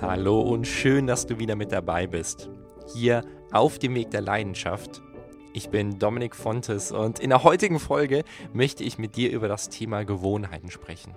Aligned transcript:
Hallo 0.00 0.40
und 0.40 0.66
schön, 0.66 1.06
dass 1.06 1.26
du 1.26 1.38
wieder 1.38 1.54
mit 1.54 1.70
dabei 1.70 2.06
bist. 2.06 2.48
Hier 2.94 3.22
auf 3.52 3.78
dem 3.78 3.94
Weg 3.94 4.10
der 4.10 4.22
Leidenschaft. 4.22 5.02
Ich 5.52 5.68
bin 5.68 5.98
Dominik 5.98 6.34
Fontes 6.34 6.92
und 6.92 7.18
in 7.18 7.28
der 7.28 7.44
heutigen 7.44 7.78
Folge 7.78 8.24
möchte 8.54 8.84
ich 8.84 8.96
mit 8.96 9.16
dir 9.16 9.30
über 9.30 9.48
das 9.48 9.68
Thema 9.68 10.04
Gewohnheiten 10.04 10.70
sprechen. 10.70 11.14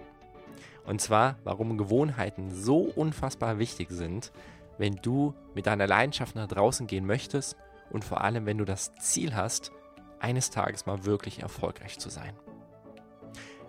Und 0.86 1.00
zwar, 1.00 1.38
warum 1.46 1.78
Gewohnheiten 1.78 2.52
so 2.54 2.80
unfassbar 2.80 3.60
wichtig 3.60 3.88
sind, 3.90 4.34
wenn 4.78 4.96
du 4.98 5.34
mit 5.56 5.66
deiner 5.66 5.88
Leidenschaft 5.88 6.36
nach 6.36 6.48
draußen 6.48 6.86
gehen 6.86 7.06
möchtest 7.06 7.56
und 7.92 8.04
vor 8.04 8.22
allem, 8.22 8.46
wenn 8.46 8.58
du 8.58 8.66
das 8.66 8.94
Ziel 8.96 9.36
hast, 9.36 9.72
eines 10.20 10.50
Tages 10.50 10.86
mal 10.86 11.06
wirklich 11.06 11.42
erfolgreich 11.42 11.98
zu 11.98 12.10
sein. 12.10 12.34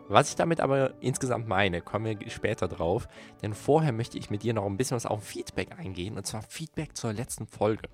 Was 0.08 0.28
ich 0.28 0.36
damit 0.36 0.60
aber 0.60 0.94
insgesamt 1.00 1.48
meine, 1.48 1.80
kommen 1.80 2.04
wir 2.04 2.30
später 2.30 2.68
drauf, 2.68 3.08
denn 3.42 3.54
vorher 3.54 3.92
möchte 3.92 4.18
ich 4.18 4.30
mit 4.30 4.42
dir 4.42 4.52
noch 4.52 4.66
ein 4.66 4.76
bisschen 4.76 4.96
was 4.96 5.06
auf 5.06 5.24
Feedback 5.24 5.78
eingehen, 5.78 6.16
und 6.16 6.26
zwar 6.26 6.42
Feedback 6.42 6.96
zur 6.96 7.12
letzten 7.12 7.46
Folge. 7.46 7.88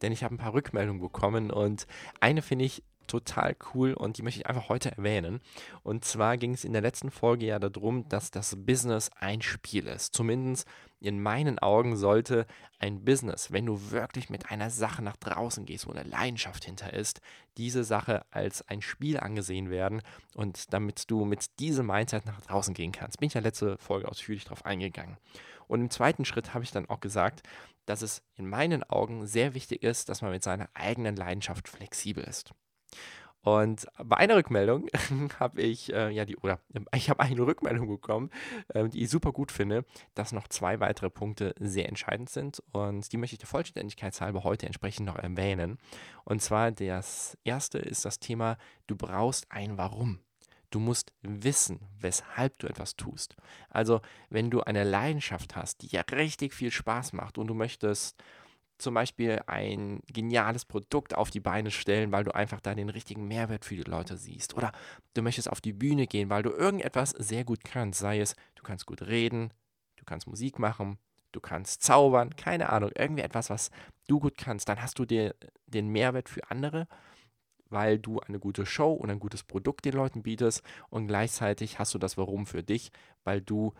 Denn 0.00 0.12
ich 0.12 0.24
habe 0.24 0.34
ein 0.34 0.38
paar 0.38 0.54
Rückmeldungen 0.54 1.00
bekommen 1.00 1.50
und 1.50 1.86
eine 2.20 2.42
finde 2.42 2.64
ich 2.64 2.82
total 3.06 3.56
cool 3.74 3.94
und 3.94 4.18
die 4.18 4.22
möchte 4.22 4.40
ich 4.40 4.46
einfach 4.46 4.68
heute 4.68 4.92
erwähnen. 4.92 5.40
Und 5.82 6.04
zwar 6.04 6.36
ging 6.36 6.54
es 6.54 6.64
in 6.64 6.72
der 6.72 6.82
letzten 6.82 7.10
Folge 7.10 7.46
ja 7.46 7.58
darum, 7.58 8.08
dass 8.08 8.30
das 8.30 8.56
Business 8.56 9.10
ein 9.18 9.42
Spiel 9.42 9.86
ist. 9.86 10.14
Zumindest 10.14 10.66
in 11.00 11.20
meinen 11.20 11.58
Augen 11.58 11.96
sollte 11.96 12.46
ein 12.78 13.04
Business, 13.04 13.52
wenn 13.52 13.66
du 13.66 13.90
wirklich 13.90 14.30
mit 14.30 14.50
einer 14.50 14.70
Sache 14.70 15.02
nach 15.02 15.16
draußen 15.16 15.66
gehst, 15.66 15.86
wo 15.86 15.92
eine 15.92 16.08
Leidenschaft 16.08 16.64
hinter 16.64 16.92
ist, 16.92 17.20
diese 17.56 17.84
Sache 17.84 18.24
als 18.30 18.66
ein 18.68 18.82
Spiel 18.82 19.18
angesehen 19.18 19.70
werden 19.70 20.02
und 20.34 20.72
damit 20.72 21.10
du 21.10 21.24
mit 21.24 21.58
diesem 21.58 21.86
Mindset 21.86 22.26
nach 22.26 22.40
draußen 22.40 22.74
gehen 22.74 22.92
kannst. 22.92 23.18
Bin 23.18 23.26
ich 23.26 23.34
ja 23.34 23.40
letzte 23.40 23.76
Folge 23.78 24.08
ausführlich 24.08 24.44
darauf 24.44 24.64
eingegangen. 24.64 25.16
Und 25.66 25.80
im 25.80 25.90
zweiten 25.90 26.24
Schritt 26.24 26.54
habe 26.54 26.64
ich 26.64 26.70
dann 26.70 26.88
auch 26.88 27.00
gesagt, 27.00 27.42
dass 27.86 28.02
es 28.02 28.22
in 28.36 28.48
meinen 28.48 28.82
Augen 28.84 29.26
sehr 29.26 29.54
wichtig 29.54 29.82
ist, 29.82 30.08
dass 30.08 30.22
man 30.22 30.30
mit 30.30 30.42
seiner 30.42 30.68
eigenen 30.74 31.16
Leidenschaft 31.16 31.68
flexibel 31.68 32.22
ist. 32.24 32.52
Und 33.42 33.86
bei 33.98 34.16
einer 34.18 34.36
Rückmeldung 34.36 34.86
habe 35.40 35.60
ich, 35.60 35.92
äh, 35.92 36.10
ja, 36.10 36.24
die, 36.24 36.36
oder 36.36 36.60
ähm, 36.74 36.86
ich 36.94 37.10
habe 37.10 37.20
eine 37.20 37.44
Rückmeldung 37.44 37.88
bekommen, 37.88 38.30
äh, 38.68 38.88
die 38.88 39.02
ich 39.02 39.10
super 39.10 39.32
gut 39.32 39.50
finde, 39.50 39.84
dass 40.14 40.32
noch 40.32 40.46
zwei 40.46 40.78
weitere 40.78 41.10
Punkte 41.10 41.54
sehr 41.58 41.88
entscheidend 41.88 42.30
sind. 42.30 42.62
Und 42.72 43.12
die 43.12 43.16
möchte 43.16 43.34
ich 43.34 43.40
der 43.40 43.48
Vollständigkeit 43.48 44.18
halber 44.20 44.44
heute 44.44 44.66
entsprechend 44.66 45.06
noch 45.06 45.16
erwähnen. 45.16 45.78
Und 46.24 46.40
zwar 46.40 46.70
das 46.70 47.36
erste 47.42 47.78
ist 47.78 48.04
das 48.04 48.20
Thema, 48.20 48.58
du 48.86 48.94
brauchst 48.94 49.50
ein 49.50 49.76
Warum. 49.76 50.20
Du 50.70 50.78
musst 50.78 51.12
wissen, 51.20 51.80
weshalb 51.98 52.58
du 52.58 52.66
etwas 52.66 52.96
tust. 52.96 53.36
Also, 53.68 54.00
wenn 54.30 54.50
du 54.50 54.62
eine 54.62 54.84
Leidenschaft 54.84 55.54
hast, 55.54 55.82
die 55.82 55.88
ja 55.88 56.00
richtig 56.12 56.54
viel 56.54 56.70
Spaß 56.70 57.12
macht 57.12 57.36
und 57.36 57.48
du 57.48 57.54
möchtest 57.54 58.22
zum 58.82 58.94
Beispiel 58.94 59.42
ein 59.46 60.00
geniales 60.06 60.64
Produkt 60.64 61.14
auf 61.14 61.30
die 61.30 61.40
Beine 61.40 61.70
stellen, 61.70 62.12
weil 62.12 62.24
du 62.24 62.34
einfach 62.34 62.60
da 62.60 62.74
den 62.74 62.88
richtigen 62.88 63.26
Mehrwert 63.28 63.64
für 63.64 63.76
die 63.76 63.82
Leute 63.82 64.16
siehst. 64.16 64.54
Oder 64.54 64.72
du 65.14 65.22
möchtest 65.22 65.50
auf 65.50 65.60
die 65.60 65.72
Bühne 65.72 66.06
gehen, 66.06 66.30
weil 66.30 66.42
du 66.42 66.50
irgendetwas 66.50 67.10
sehr 67.10 67.44
gut 67.44 67.64
kannst. 67.64 68.00
Sei 68.00 68.20
es, 68.20 68.36
du 68.54 68.62
kannst 68.62 68.86
gut 68.86 69.02
reden, 69.02 69.52
du 69.96 70.04
kannst 70.04 70.26
Musik 70.26 70.58
machen, 70.58 70.98
du 71.32 71.40
kannst 71.40 71.82
zaubern, 71.82 72.36
keine 72.36 72.70
Ahnung, 72.70 72.90
irgendwie 72.96 73.22
etwas, 73.22 73.50
was 73.50 73.70
du 74.06 74.20
gut 74.20 74.36
kannst. 74.36 74.68
Dann 74.68 74.82
hast 74.82 74.98
du 74.98 75.04
dir 75.04 75.34
den 75.66 75.88
Mehrwert 75.88 76.28
für 76.28 76.50
andere, 76.50 76.86
weil 77.70 77.98
du 77.98 78.20
eine 78.20 78.38
gute 78.38 78.66
Show 78.66 78.92
und 78.92 79.10
ein 79.10 79.18
gutes 79.18 79.42
Produkt 79.42 79.84
den 79.84 79.94
Leuten 79.94 80.22
bietest. 80.22 80.62
Und 80.90 81.06
gleichzeitig 81.06 81.78
hast 81.78 81.94
du 81.94 81.98
das 81.98 82.18
Warum 82.18 82.46
für 82.46 82.62
dich, 82.62 82.90
weil 83.24 83.40
du 83.40 83.72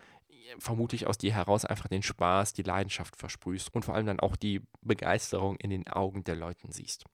vermutlich 0.58 1.06
aus 1.06 1.18
dir 1.18 1.34
heraus 1.34 1.64
einfach 1.64 1.88
den 1.88 2.02
Spaß, 2.02 2.52
die 2.52 2.62
Leidenschaft 2.62 3.16
versprühst 3.16 3.74
und 3.74 3.84
vor 3.84 3.94
allem 3.94 4.06
dann 4.06 4.20
auch 4.20 4.36
die 4.36 4.60
Begeisterung 4.80 5.56
in 5.56 5.70
den 5.70 5.88
Augen 5.88 6.24
der 6.24 6.36
Leuten 6.36 6.72
siehst. 6.72 7.04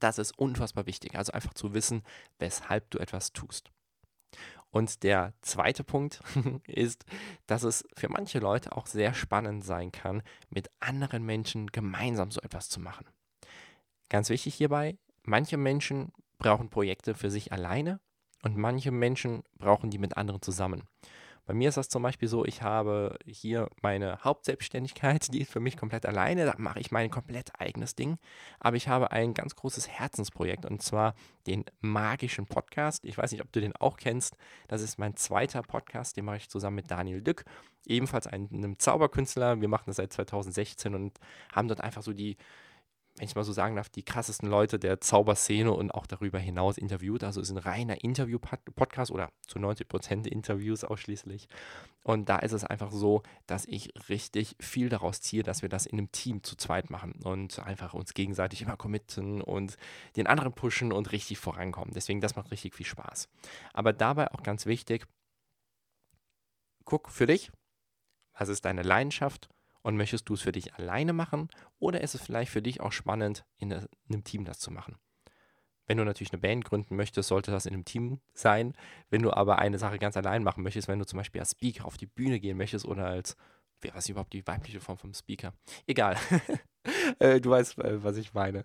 Das 0.00 0.18
ist 0.18 0.38
unfassbar 0.38 0.86
wichtig, 0.86 1.16
also 1.16 1.32
einfach 1.32 1.54
zu 1.54 1.74
wissen, 1.74 2.02
weshalb 2.38 2.90
du 2.90 2.98
etwas 2.98 3.32
tust. 3.32 3.70
Und 4.70 5.02
der 5.02 5.34
zweite 5.42 5.84
Punkt 5.84 6.22
ist, 6.66 7.04
dass 7.46 7.62
es 7.62 7.84
für 7.94 8.08
manche 8.08 8.38
Leute 8.38 8.74
auch 8.74 8.86
sehr 8.86 9.12
spannend 9.12 9.64
sein 9.64 9.92
kann, 9.92 10.22
mit 10.48 10.70
anderen 10.80 11.24
Menschen 11.24 11.66
gemeinsam 11.66 12.30
so 12.30 12.40
etwas 12.40 12.70
zu 12.70 12.80
machen. 12.80 13.06
Ganz 14.08 14.30
wichtig 14.30 14.54
hierbei, 14.54 14.96
manche 15.22 15.58
Menschen 15.58 16.12
brauchen 16.38 16.70
Projekte 16.70 17.14
für 17.14 17.30
sich 17.30 17.52
alleine 17.52 18.00
und 18.42 18.56
manche 18.56 18.90
Menschen 18.90 19.42
brauchen 19.58 19.90
die 19.90 19.98
mit 19.98 20.16
anderen 20.16 20.42
zusammen. 20.42 20.84
Bei 21.44 21.54
mir 21.54 21.68
ist 21.68 21.76
das 21.76 21.88
zum 21.88 22.02
Beispiel 22.02 22.28
so, 22.28 22.44
ich 22.44 22.62
habe 22.62 23.18
hier 23.26 23.68
meine 23.82 24.18
Hauptselbstständigkeit, 24.22 25.32
die 25.34 25.40
ist 25.40 25.52
für 25.52 25.58
mich 25.58 25.76
komplett 25.76 26.06
alleine, 26.06 26.44
da 26.44 26.54
mache 26.56 26.78
ich 26.78 26.92
mein 26.92 27.10
komplett 27.10 27.60
eigenes 27.60 27.96
Ding. 27.96 28.18
Aber 28.60 28.76
ich 28.76 28.86
habe 28.86 29.10
ein 29.10 29.34
ganz 29.34 29.56
großes 29.56 29.88
Herzensprojekt 29.88 30.64
und 30.64 30.82
zwar 30.82 31.14
den 31.48 31.64
magischen 31.80 32.46
Podcast. 32.46 33.04
Ich 33.04 33.18
weiß 33.18 33.32
nicht, 33.32 33.42
ob 33.42 33.50
du 33.50 33.60
den 33.60 33.74
auch 33.74 33.96
kennst. 33.96 34.36
Das 34.68 34.82
ist 34.82 34.98
mein 34.98 35.16
zweiter 35.16 35.62
Podcast, 35.62 36.16
den 36.16 36.26
mache 36.26 36.36
ich 36.36 36.48
zusammen 36.48 36.76
mit 36.76 36.90
Daniel 36.90 37.22
Dück, 37.22 37.44
ebenfalls 37.86 38.28
einem 38.28 38.78
Zauberkünstler. 38.78 39.60
Wir 39.60 39.68
machen 39.68 39.84
das 39.88 39.96
seit 39.96 40.12
2016 40.12 40.94
und 40.94 41.18
haben 41.52 41.66
dort 41.66 41.80
einfach 41.80 42.02
so 42.02 42.12
die 42.12 42.36
wenn 43.16 43.26
ich 43.26 43.34
mal 43.34 43.44
so 43.44 43.52
sagen 43.52 43.76
darf, 43.76 43.90
die 43.90 44.04
krassesten 44.04 44.48
Leute 44.48 44.78
der 44.78 45.00
Zauberszene 45.00 45.70
und 45.70 45.90
auch 45.90 46.06
darüber 46.06 46.38
hinaus 46.38 46.78
interviewt. 46.78 47.24
Also 47.24 47.40
es 47.40 47.50
ist 47.50 47.56
ein 47.56 47.58
reiner 47.58 48.02
Interview-Podcast 48.02 49.10
oder 49.10 49.30
zu 49.46 49.58
90 49.58 49.86
Prozent 49.86 50.26
Interviews 50.26 50.82
ausschließlich. 50.82 51.46
Und 52.04 52.30
da 52.30 52.38
ist 52.38 52.52
es 52.52 52.64
einfach 52.64 52.90
so, 52.90 53.22
dass 53.46 53.66
ich 53.66 53.92
richtig 54.08 54.56
viel 54.60 54.88
daraus 54.88 55.20
ziehe, 55.20 55.42
dass 55.42 55.60
wir 55.60 55.68
das 55.68 55.84
in 55.84 55.98
einem 55.98 56.10
Team 56.10 56.42
zu 56.42 56.56
zweit 56.56 56.88
machen 56.88 57.20
und 57.22 57.58
einfach 57.58 57.92
uns 57.92 58.14
gegenseitig 58.14 58.62
immer 58.62 58.78
committen 58.78 59.42
und 59.42 59.76
den 60.16 60.26
anderen 60.26 60.54
pushen 60.54 60.90
und 60.90 61.12
richtig 61.12 61.38
vorankommen. 61.38 61.92
Deswegen, 61.94 62.22
das 62.22 62.34
macht 62.34 62.50
richtig 62.50 62.74
viel 62.74 62.86
Spaß. 62.86 63.28
Aber 63.74 63.92
dabei 63.92 64.32
auch 64.32 64.42
ganz 64.42 64.64
wichtig, 64.64 65.06
guck 66.86 67.10
für 67.10 67.26
dich, 67.26 67.52
was 68.38 68.48
ist 68.48 68.64
deine 68.64 68.82
Leidenschaft 68.82 69.50
und 69.82 69.96
möchtest 69.96 70.28
du 70.28 70.34
es 70.34 70.42
für 70.42 70.52
dich 70.52 70.74
alleine 70.74 71.12
machen 71.12 71.48
oder 71.78 72.00
ist 72.00 72.14
es 72.14 72.22
vielleicht 72.22 72.50
für 72.50 72.62
dich 72.62 72.80
auch 72.80 72.92
spannend, 72.92 73.44
in 73.58 73.72
einem 73.72 74.24
Team 74.24 74.44
das 74.44 74.58
zu 74.58 74.70
machen? 74.70 74.96
Wenn 75.86 75.98
du 75.98 76.04
natürlich 76.04 76.32
eine 76.32 76.40
Band 76.40 76.64
gründen 76.64 76.96
möchtest, 76.96 77.28
sollte 77.28 77.50
das 77.50 77.66
in 77.66 77.74
einem 77.74 77.84
Team 77.84 78.20
sein. 78.34 78.74
Wenn 79.10 79.22
du 79.22 79.32
aber 79.32 79.58
eine 79.58 79.78
Sache 79.78 79.98
ganz 79.98 80.16
allein 80.16 80.44
machen 80.44 80.62
möchtest, 80.62 80.88
wenn 80.88 80.98
du 80.98 81.06
zum 81.06 81.18
Beispiel 81.18 81.40
als 81.40 81.52
Speaker 81.52 81.84
auf 81.84 81.96
die 81.96 82.06
Bühne 82.06 82.38
gehen 82.38 82.56
möchtest 82.56 82.86
oder 82.86 83.06
als, 83.06 83.36
wer 83.80 83.94
weiß 83.94 84.08
überhaupt 84.08 84.32
die 84.32 84.46
weibliche 84.46 84.80
Form 84.80 84.98
vom 84.98 85.14
Speaker? 85.14 85.52
Egal. 85.86 86.16
Äh, 87.20 87.40
du 87.40 87.50
weißt, 87.50 87.78
äh, 87.78 88.02
was 88.02 88.16
ich 88.16 88.34
meine. 88.34 88.64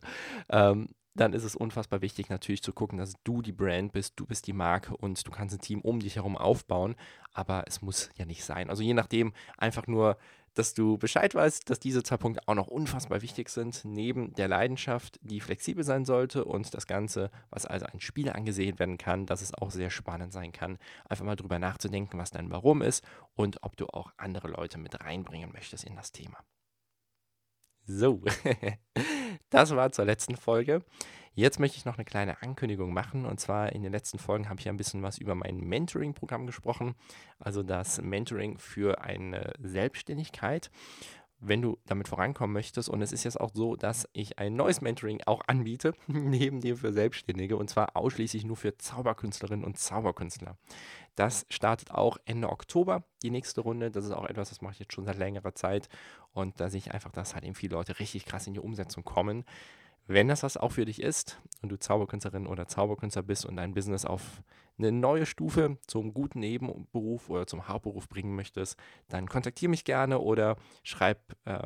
Ähm, 0.49 0.89
dann 1.17 1.33
ist 1.33 1.43
es 1.43 1.55
unfassbar 1.55 2.01
wichtig 2.01 2.29
natürlich 2.29 2.63
zu 2.63 2.73
gucken, 2.73 2.97
dass 2.97 3.13
du 3.23 3.41
die 3.41 3.51
Brand 3.51 3.91
bist, 3.91 4.13
du 4.15 4.25
bist 4.25 4.47
die 4.47 4.53
Marke 4.53 4.95
und 4.95 5.25
du 5.27 5.31
kannst 5.31 5.55
ein 5.55 5.61
Team 5.61 5.81
um 5.81 5.99
dich 5.99 6.15
herum 6.15 6.37
aufbauen, 6.37 6.95
aber 7.31 7.65
es 7.67 7.81
muss 7.81 8.09
ja 8.15 8.25
nicht 8.25 8.43
sein. 8.43 8.69
Also 8.69 8.83
je 8.83 8.93
nachdem 8.93 9.33
einfach 9.57 9.87
nur 9.87 10.17
dass 10.57 10.73
du 10.73 10.97
Bescheid 10.97 11.35
weißt, 11.35 11.69
dass 11.69 11.79
diese 11.79 12.03
zwei 12.03 12.17
Punkte 12.17 12.41
auch 12.47 12.55
noch 12.55 12.67
unfassbar 12.67 13.21
wichtig 13.21 13.49
sind, 13.49 13.85
neben 13.85 14.33
der 14.33 14.47
Leidenschaft, 14.47 15.19
die 15.21 15.39
flexibel 15.39 15.83
sein 15.83 16.05
sollte 16.05 16.45
und 16.45 16.73
das 16.73 16.87
Ganze, 16.87 17.29
was 17.49 17.65
als 17.65 17.83
ein 17.83 17.99
Spiel 17.99 18.29
angesehen 18.29 18.79
werden 18.79 18.97
kann, 18.97 19.25
dass 19.25 19.41
es 19.41 19.53
auch 19.53 19.71
sehr 19.71 19.89
spannend 19.89 20.33
sein 20.33 20.51
kann, 20.51 20.77
einfach 21.07 21.25
mal 21.25 21.35
drüber 21.35 21.59
nachzudenken, 21.59 22.17
was 22.17 22.31
dein 22.31 22.49
Warum 22.49 22.81
ist 22.81 23.05
und 23.35 23.63
ob 23.63 23.77
du 23.77 23.87
auch 23.87 24.11
andere 24.17 24.47
Leute 24.47 24.77
mit 24.79 24.99
reinbringen 25.03 25.51
möchtest 25.51 25.83
in 25.83 25.95
das 25.95 26.11
Thema. 26.11 26.37
So, 27.87 28.21
das 29.49 29.75
war 29.75 29.91
zur 29.93 30.05
letzten 30.05 30.35
Folge. 30.35 30.83
Jetzt 31.33 31.59
möchte 31.59 31.77
ich 31.77 31.85
noch 31.85 31.97
eine 31.97 32.03
kleine 32.03 32.41
Ankündigung 32.41 32.93
machen. 32.93 33.25
Und 33.25 33.39
zwar 33.39 33.71
in 33.71 33.81
den 33.81 33.91
letzten 33.93 34.19
Folgen 34.19 34.49
habe 34.49 34.59
ich 34.59 34.67
ein 34.67 34.75
bisschen 34.75 35.03
was 35.03 35.17
über 35.19 35.35
mein 35.35 35.59
Mentoring-Programm 35.59 36.45
gesprochen. 36.45 36.95
Also 37.39 37.63
das 37.63 38.01
Mentoring 38.01 38.57
für 38.57 39.01
eine 39.01 39.53
Selbstständigkeit 39.59 40.69
wenn 41.39 41.61
du 41.61 41.77
damit 41.85 42.07
vorankommen 42.07 42.53
möchtest. 42.53 42.89
Und 42.89 43.01
es 43.01 43.11
ist 43.11 43.23
jetzt 43.23 43.39
auch 43.39 43.51
so, 43.53 43.75
dass 43.75 44.07
ich 44.13 44.39
ein 44.39 44.55
neues 44.55 44.81
Mentoring 44.81 45.21
auch 45.25 45.41
anbiete, 45.47 45.93
neben 46.07 46.61
dem 46.61 46.77
für 46.77 46.93
Selbstständige, 46.93 47.57
und 47.57 47.69
zwar 47.69 47.95
ausschließlich 47.95 48.45
nur 48.45 48.57
für 48.57 48.77
Zauberkünstlerinnen 48.77 49.65
und 49.65 49.77
Zauberkünstler. 49.77 50.57
Das 51.15 51.45
startet 51.49 51.91
auch 51.91 52.17
Ende 52.25 52.49
Oktober, 52.49 53.03
die 53.23 53.31
nächste 53.31 53.61
Runde. 53.61 53.91
Das 53.91 54.05
ist 54.05 54.11
auch 54.11 54.25
etwas, 54.25 54.49
das 54.49 54.61
mache 54.61 54.73
ich 54.73 54.79
jetzt 54.79 54.93
schon 54.93 55.05
seit 55.05 55.17
längerer 55.17 55.55
Zeit. 55.55 55.89
Und 56.31 56.59
da 56.59 56.69
sehe 56.69 56.79
ich 56.79 56.91
einfach, 56.91 57.11
dass 57.11 57.33
halt 57.33 57.43
eben 57.43 57.55
viele 57.55 57.75
Leute 57.75 57.99
richtig 57.99 58.25
krass 58.25 58.47
in 58.47 58.53
die 58.53 58.59
Umsetzung 58.59 59.03
kommen. 59.03 59.43
Wenn 60.05 60.27
das 60.27 60.43
was 60.43 60.57
auch 60.57 60.71
für 60.71 60.85
dich 60.85 61.01
ist 61.01 61.39
und 61.61 61.69
du 61.69 61.77
Zauberkünstlerin 61.77 62.47
oder 62.47 62.67
Zauberkünstler 62.67 63.23
bist 63.23 63.45
und 63.45 63.57
dein 63.57 63.73
Business 63.73 64.05
auf 64.05 64.41
eine 64.77 64.91
neue 64.91 65.25
Stufe 65.25 65.77
zum 65.87 66.13
guten 66.13 66.39
Nebenberuf 66.39 67.29
oder 67.29 67.47
zum 67.47 67.67
Hauptberuf 67.67 68.07
bringen 68.07 68.35
möchtest, 68.35 68.77
dann 69.07 69.27
kontaktiere 69.27 69.69
mich 69.69 69.85
gerne 69.85 70.19
oder 70.19 70.57
schreib, 70.83 71.35
äh, 71.45 71.59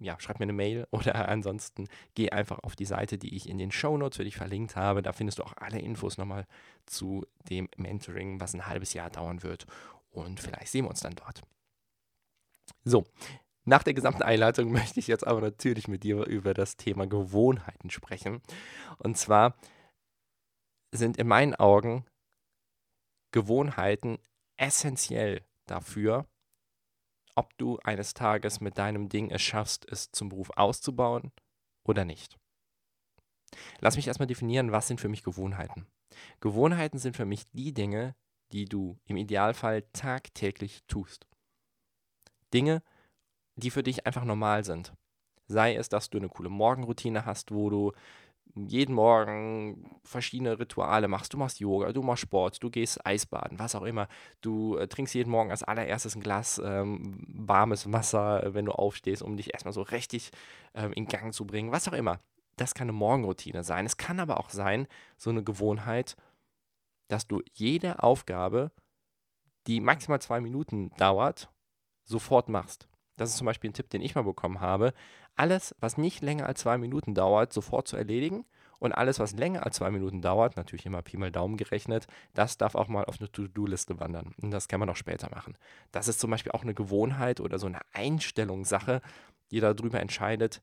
ja, 0.00 0.18
schreib 0.18 0.38
mir 0.38 0.44
eine 0.44 0.52
Mail 0.52 0.86
oder 0.90 1.28
ansonsten 1.28 1.88
geh 2.14 2.30
einfach 2.30 2.58
auf 2.60 2.76
die 2.76 2.86
Seite, 2.86 3.18
die 3.18 3.36
ich 3.36 3.48
in 3.48 3.58
den 3.58 3.70
Show 3.70 3.96
Notes 3.98 4.16
für 4.16 4.24
dich 4.24 4.36
verlinkt 4.36 4.76
habe. 4.76 5.02
Da 5.02 5.12
findest 5.12 5.38
du 5.38 5.42
auch 5.42 5.54
alle 5.56 5.78
Infos 5.78 6.18
nochmal 6.18 6.46
zu 6.86 7.24
dem 7.50 7.68
Mentoring, 7.76 8.40
was 8.40 8.54
ein 8.54 8.66
halbes 8.66 8.94
Jahr 8.94 9.10
dauern 9.10 9.42
wird. 9.42 9.66
Und 10.10 10.40
vielleicht 10.40 10.68
sehen 10.68 10.84
wir 10.84 10.90
uns 10.90 11.00
dann 11.00 11.14
dort. 11.14 11.42
So, 12.84 13.04
Nach 13.66 13.82
der 13.82 13.94
gesamten 13.94 14.22
Einleitung 14.22 14.72
möchte 14.72 15.00
ich 15.00 15.06
jetzt 15.06 15.26
aber 15.26 15.40
natürlich 15.40 15.88
mit 15.88 16.04
dir 16.04 16.24
über 16.26 16.54
das 16.54 16.76
Thema 16.76 17.06
Gewohnheiten 17.06 17.90
sprechen. 17.90 18.40
Und 18.98 19.16
zwar 19.16 19.56
sind 20.92 21.16
in 21.16 21.26
meinen 21.26 21.54
Augen 21.54 22.04
Gewohnheiten 23.34 24.18
essentiell 24.56 25.44
dafür, 25.66 26.28
ob 27.34 27.58
du 27.58 27.80
eines 27.80 28.14
Tages 28.14 28.60
mit 28.60 28.78
deinem 28.78 29.08
Ding 29.08 29.32
es 29.32 29.42
schaffst, 29.42 29.90
es 29.90 30.12
zum 30.12 30.28
Beruf 30.28 30.50
auszubauen 30.50 31.32
oder 31.82 32.04
nicht. 32.04 32.38
Lass 33.80 33.96
mich 33.96 34.06
erstmal 34.06 34.28
definieren, 34.28 34.70
was 34.70 34.86
sind 34.86 35.00
für 35.00 35.08
mich 35.08 35.24
Gewohnheiten. 35.24 35.88
Gewohnheiten 36.38 36.98
sind 36.98 37.16
für 37.16 37.24
mich 37.24 37.50
die 37.50 37.74
Dinge, 37.74 38.14
die 38.52 38.66
du 38.66 39.00
im 39.04 39.16
Idealfall 39.16 39.82
tagtäglich 39.92 40.84
tust. 40.86 41.26
Dinge, 42.52 42.84
die 43.56 43.72
für 43.72 43.82
dich 43.82 44.06
einfach 44.06 44.24
normal 44.24 44.62
sind. 44.62 44.94
Sei 45.48 45.74
es, 45.74 45.88
dass 45.88 46.08
du 46.08 46.18
eine 46.18 46.28
coole 46.28 46.50
Morgenroutine 46.50 47.26
hast, 47.26 47.50
wo 47.50 47.68
du 47.68 47.92
jeden 48.54 48.94
Morgen 48.94 49.98
verschiedene 50.04 50.58
Rituale 50.58 51.08
machst. 51.08 51.32
Du 51.32 51.38
machst 51.38 51.60
Yoga, 51.60 51.92
du 51.92 52.02
machst 52.02 52.22
Sport, 52.22 52.62
du 52.62 52.70
gehst 52.70 53.04
Eisbaden, 53.04 53.58
was 53.58 53.74
auch 53.74 53.82
immer. 53.82 54.08
Du 54.40 54.76
äh, 54.76 54.86
trinkst 54.86 55.14
jeden 55.14 55.30
Morgen 55.30 55.50
als 55.50 55.62
allererstes 55.62 56.14
ein 56.14 56.22
Glas 56.22 56.60
ähm, 56.64 57.24
warmes 57.26 57.90
Wasser, 57.92 58.44
äh, 58.44 58.54
wenn 58.54 58.66
du 58.66 58.72
aufstehst, 58.72 59.22
um 59.22 59.36
dich 59.36 59.52
erstmal 59.52 59.74
so 59.74 59.82
richtig 59.82 60.30
ähm, 60.74 60.92
in 60.92 61.06
Gang 61.06 61.34
zu 61.34 61.46
bringen, 61.46 61.72
was 61.72 61.88
auch 61.88 61.92
immer. 61.92 62.20
Das 62.56 62.74
kann 62.74 62.86
eine 62.88 62.96
Morgenroutine 62.96 63.64
sein. 63.64 63.86
Es 63.86 63.96
kann 63.96 64.20
aber 64.20 64.38
auch 64.38 64.50
sein, 64.50 64.86
so 65.16 65.30
eine 65.30 65.42
Gewohnheit, 65.42 66.16
dass 67.08 67.26
du 67.26 67.42
jede 67.52 68.02
Aufgabe, 68.02 68.70
die 69.66 69.80
maximal 69.80 70.20
zwei 70.20 70.40
Minuten 70.40 70.90
dauert, 70.96 71.50
sofort 72.04 72.48
machst. 72.48 72.88
Das 73.16 73.30
ist 73.30 73.36
zum 73.36 73.46
Beispiel 73.46 73.70
ein 73.70 73.74
Tipp, 73.74 73.90
den 73.90 74.02
ich 74.02 74.14
mal 74.14 74.22
bekommen 74.22 74.60
habe. 74.60 74.92
Alles, 75.36 75.74
was 75.80 75.98
nicht 75.98 76.22
länger 76.22 76.46
als 76.46 76.60
zwei 76.60 76.78
Minuten 76.78 77.14
dauert, 77.14 77.52
sofort 77.52 77.88
zu 77.88 77.96
erledigen. 77.96 78.44
Und 78.80 78.92
alles, 78.92 79.18
was 79.18 79.32
länger 79.32 79.64
als 79.64 79.76
zwei 79.76 79.90
Minuten 79.90 80.20
dauert, 80.20 80.56
natürlich 80.56 80.84
immer 80.84 81.00
Pi 81.00 81.16
mal 81.16 81.30
Daumen 81.30 81.56
gerechnet, 81.56 82.06
das 82.34 82.58
darf 82.58 82.74
auch 82.74 82.88
mal 82.88 83.04
auf 83.04 83.18
eine 83.18 83.30
To-Do-Liste 83.30 83.98
wandern. 83.98 84.34
Und 84.42 84.50
das 84.50 84.68
kann 84.68 84.80
man 84.80 84.90
auch 84.90 84.96
später 84.96 85.30
machen. 85.30 85.56
Das 85.92 86.08
ist 86.08 86.20
zum 86.20 86.30
Beispiel 86.30 86.52
auch 86.52 86.62
eine 86.62 86.74
Gewohnheit 86.74 87.40
oder 87.40 87.58
so 87.58 87.66
eine 87.66 87.80
Einstellungssache, 87.92 89.00
die 89.52 89.60
darüber 89.60 90.00
entscheidet, 90.00 90.60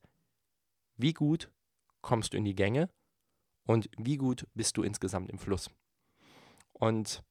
wie 0.98 1.14
gut 1.14 1.50
kommst 2.02 2.34
du 2.34 2.38
in 2.38 2.46
die 2.46 2.56
Gänge 2.56 2.90
und 3.66 3.90
wie 3.98 4.18
gut 4.18 4.46
bist 4.54 4.78
du 4.78 4.84
insgesamt 4.84 5.30
im 5.32 5.40
Fluss. 5.40 5.72
Und 6.74 7.24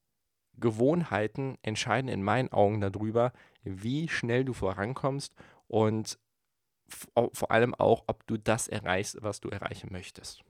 Gewohnheiten 0.59 1.57
entscheiden 1.63 2.09
in 2.09 2.23
meinen 2.23 2.53
Augen 2.53 2.81
darüber, 2.81 3.33
wie 3.63 4.09
schnell 4.09 4.45
du 4.45 4.53
vorankommst 4.53 5.35
und 5.69 6.19
vor 7.33 7.51
allem 7.51 7.75
auch, 7.75 8.05
ob 8.07 8.27
du 8.27 8.37
das 8.37 8.69
erreichst, 8.69 9.23
was 9.23 9.41
du 9.41 9.49
erreichen 9.49 9.91
möchtest. 9.93 10.43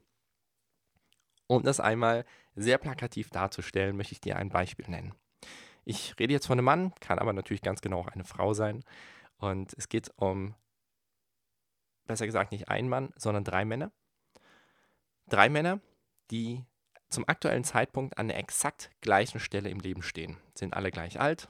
Um 1.47 1.63
das 1.63 1.81
einmal 1.81 2.25
sehr 2.55 2.79
plakativ 2.79 3.31
darzustellen, 3.31 3.97
möchte 3.97 4.13
ich 4.13 4.21
dir 4.21 4.37
ein 4.37 4.51
Beispiel 4.51 4.89
nennen. 4.89 5.15
Ich 5.85 6.19
rede 6.19 6.33
jetzt 6.33 6.47
von 6.47 6.59
einem 6.59 6.65
Mann, 6.65 6.95
kann 7.01 7.19
aber 7.19 7.33
natürlich 7.33 7.63
ganz 7.63 7.81
genau 7.81 8.01
auch 8.01 8.09
eine 8.09 8.25
Frau 8.25 8.55
sein. 8.55 8.85
Und 9.39 9.75
es 9.77 9.89
geht 9.89 10.13
um, 10.17 10.55
besser 12.07 12.27
gesagt, 12.27 12.53
nicht 12.53 12.69
ein 12.69 12.89
Mann, 12.89 13.13
sondern 13.17 13.45
drei 13.45 13.65
Männer. 13.65 13.91
Drei 15.29 15.49
Männer, 15.49 15.81
die 16.31 16.65
zum 17.09 17.29
aktuellen 17.29 17.65
Zeitpunkt 17.65 18.19
an 18.19 18.29
der 18.29 18.39
exakt 18.39 18.91
gleichen 19.01 19.41
Stelle 19.41 19.71
im 19.71 19.81
Leben 19.81 20.03
stehen. 20.03 20.37
Sind 20.55 20.75
alle 20.75 20.91
gleich 20.91 21.19
alt, 21.19 21.49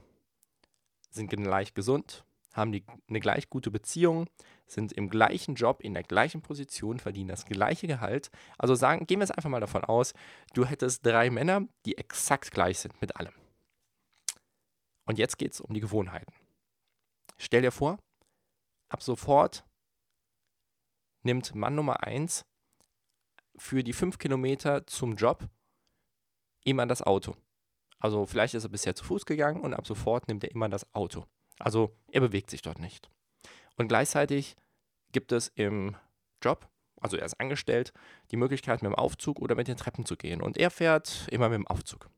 sind 1.11 1.29
gleich 1.29 1.75
gesund, 1.75 2.25
haben 2.53 2.73
die, 2.73 2.85
eine 3.09 3.21
gleich 3.21 3.49
gute 3.49 3.71
Beziehung, 3.71 4.29
sind 4.67 4.93
im 4.93 5.09
gleichen 5.09 5.55
Job, 5.55 5.81
in 5.83 5.95
der 5.95 6.03
gleichen 6.03 6.43
Position, 6.43 6.99
verdienen 6.99 7.29
das 7.29 7.45
gleiche 7.45 7.87
Gehalt. 7.87 8.31
Also 8.59 8.75
sagen, 8.75 9.07
gehen 9.07 9.21
wir 9.21 9.25
es 9.25 9.31
einfach 9.31 9.51
mal 9.51 9.61
davon 9.61 9.85
aus, 9.85 10.15
du 10.55 10.65
hättest 10.65 11.05
drei 11.05 11.31
Männer, 11.31 11.67
die 11.87 11.99
exakt 11.99 12.51
gleich 12.51 12.79
sind 12.79 13.01
mit 13.01 13.17
allem. 13.17 13.35
Und 15.07 15.19
jetzt 15.19 15.39
geht 15.39 15.53
es 15.53 15.61
um 15.61 15.75
die 15.75 15.81
Gewohnheiten. 15.81 16.33
Stell 17.39 17.63
dir 17.63 17.73
vor, 17.73 17.99
ab 18.89 19.03
sofort 19.03 19.65
nimmt 21.23 21.55
Mann 21.55 21.75
Nummer 21.75 22.05
eins 22.05 22.45
für 23.57 23.83
die 23.83 23.93
fünf 23.93 24.19
Kilometer 24.19 24.87
zum 24.87 25.17
Job 25.17 25.49
immer 26.65 26.87
das 26.87 27.03
Auto. 27.03 27.37
Also 28.01 28.27
vielleicht 28.27 28.55
ist 28.55 28.65
er 28.65 28.71
bisher 28.71 28.95
zu 28.95 29.05
Fuß 29.05 29.27
gegangen 29.27 29.61
und 29.61 29.75
ab 29.75 29.87
sofort 29.87 30.27
nimmt 30.27 30.43
er 30.43 30.51
immer 30.51 30.69
das 30.69 30.93
Auto. 30.95 31.27
Also 31.59 31.95
er 32.11 32.21
bewegt 32.21 32.51
sich 32.51 32.63
dort 32.63 32.81
nicht. 32.81 33.11
Und 33.77 33.89
gleichzeitig 33.89 34.57
gibt 35.13 35.33
es 35.33 35.49
im 35.55 35.97
Job, 36.43 36.69
also 37.01 37.17
er 37.17 37.27
ist 37.27 37.39
angestellt, 37.41 37.93
die 38.31 38.37
Möglichkeit 38.37 38.83
mit 38.83 38.91
dem 38.91 38.95
Aufzug 38.95 39.41
oder 39.41 39.55
mit 39.55 39.69
den 39.69 39.77
Treppen 39.77 40.07
zu 40.07 40.17
gehen. 40.17 40.41
Und 40.41 40.57
er 40.57 40.71
fährt 40.71 41.29
immer 41.31 41.49
mit 41.49 41.59
dem 41.59 41.67
Aufzug. 41.67 42.09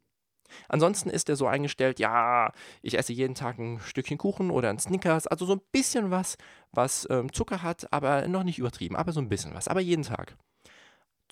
Ansonsten 0.69 1.09
ist 1.09 1.29
er 1.29 1.37
so 1.37 1.47
eingestellt, 1.47 1.99
ja, 1.99 2.53
ich 2.83 2.99
esse 2.99 3.13
jeden 3.13 3.35
Tag 3.35 3.59
ein 3.59 3.81
Stückchen 3.81 4.19
Kuchen 4.19 4.51
oder 4.51 4.69
ein 4.69 4.79
Snickers, 4.79 5.27
also 5.27 5.47
so 5.47 5.55
ein 5.55 5.63
bisschen 5.73 6.11
was, 6.11 6.37
was 6.73 7.07
ähm, 7.11 7.33
Zucker 7.33 7.63
hat, 7.63 7.91
aber 7.93 8.29
noch 8.29 8.45
nicht 8.45 8.59
übertrieben, 8.59 8.97
aber 8.97 9.13
so 9.13 9.21
ein 9.21 9.29
bisschen 9.29 9.55
was, 9.55 9.69
aber 9.69 9.81
jeden 9.81 10.03
Tag. 10.03 10.37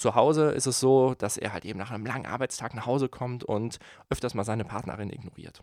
Zu 0.01 0.15
Hause 0.15 0.53
ist 0.53 0.67
es 0.67 0.81
so, 0.81 1.15
dass 1.15 1.37
er 1.37 1.53
halt 1.53 1.67
eben 1.67 1.79
nach 1.79 1.91
einem 1.91 2.07
langen 2.07 2.25
Arbeitstag 2.25 2.73
nach 2.73 2.87
Hause 2.87 3.11
kommt 3.11 3.45
und 3.45 3.79
öfters 4.09 4.33
mal 4.33 4.45
seine 4.45 4.65
Partnerin 4.65 5.11
ignoriert. 5.11 5.63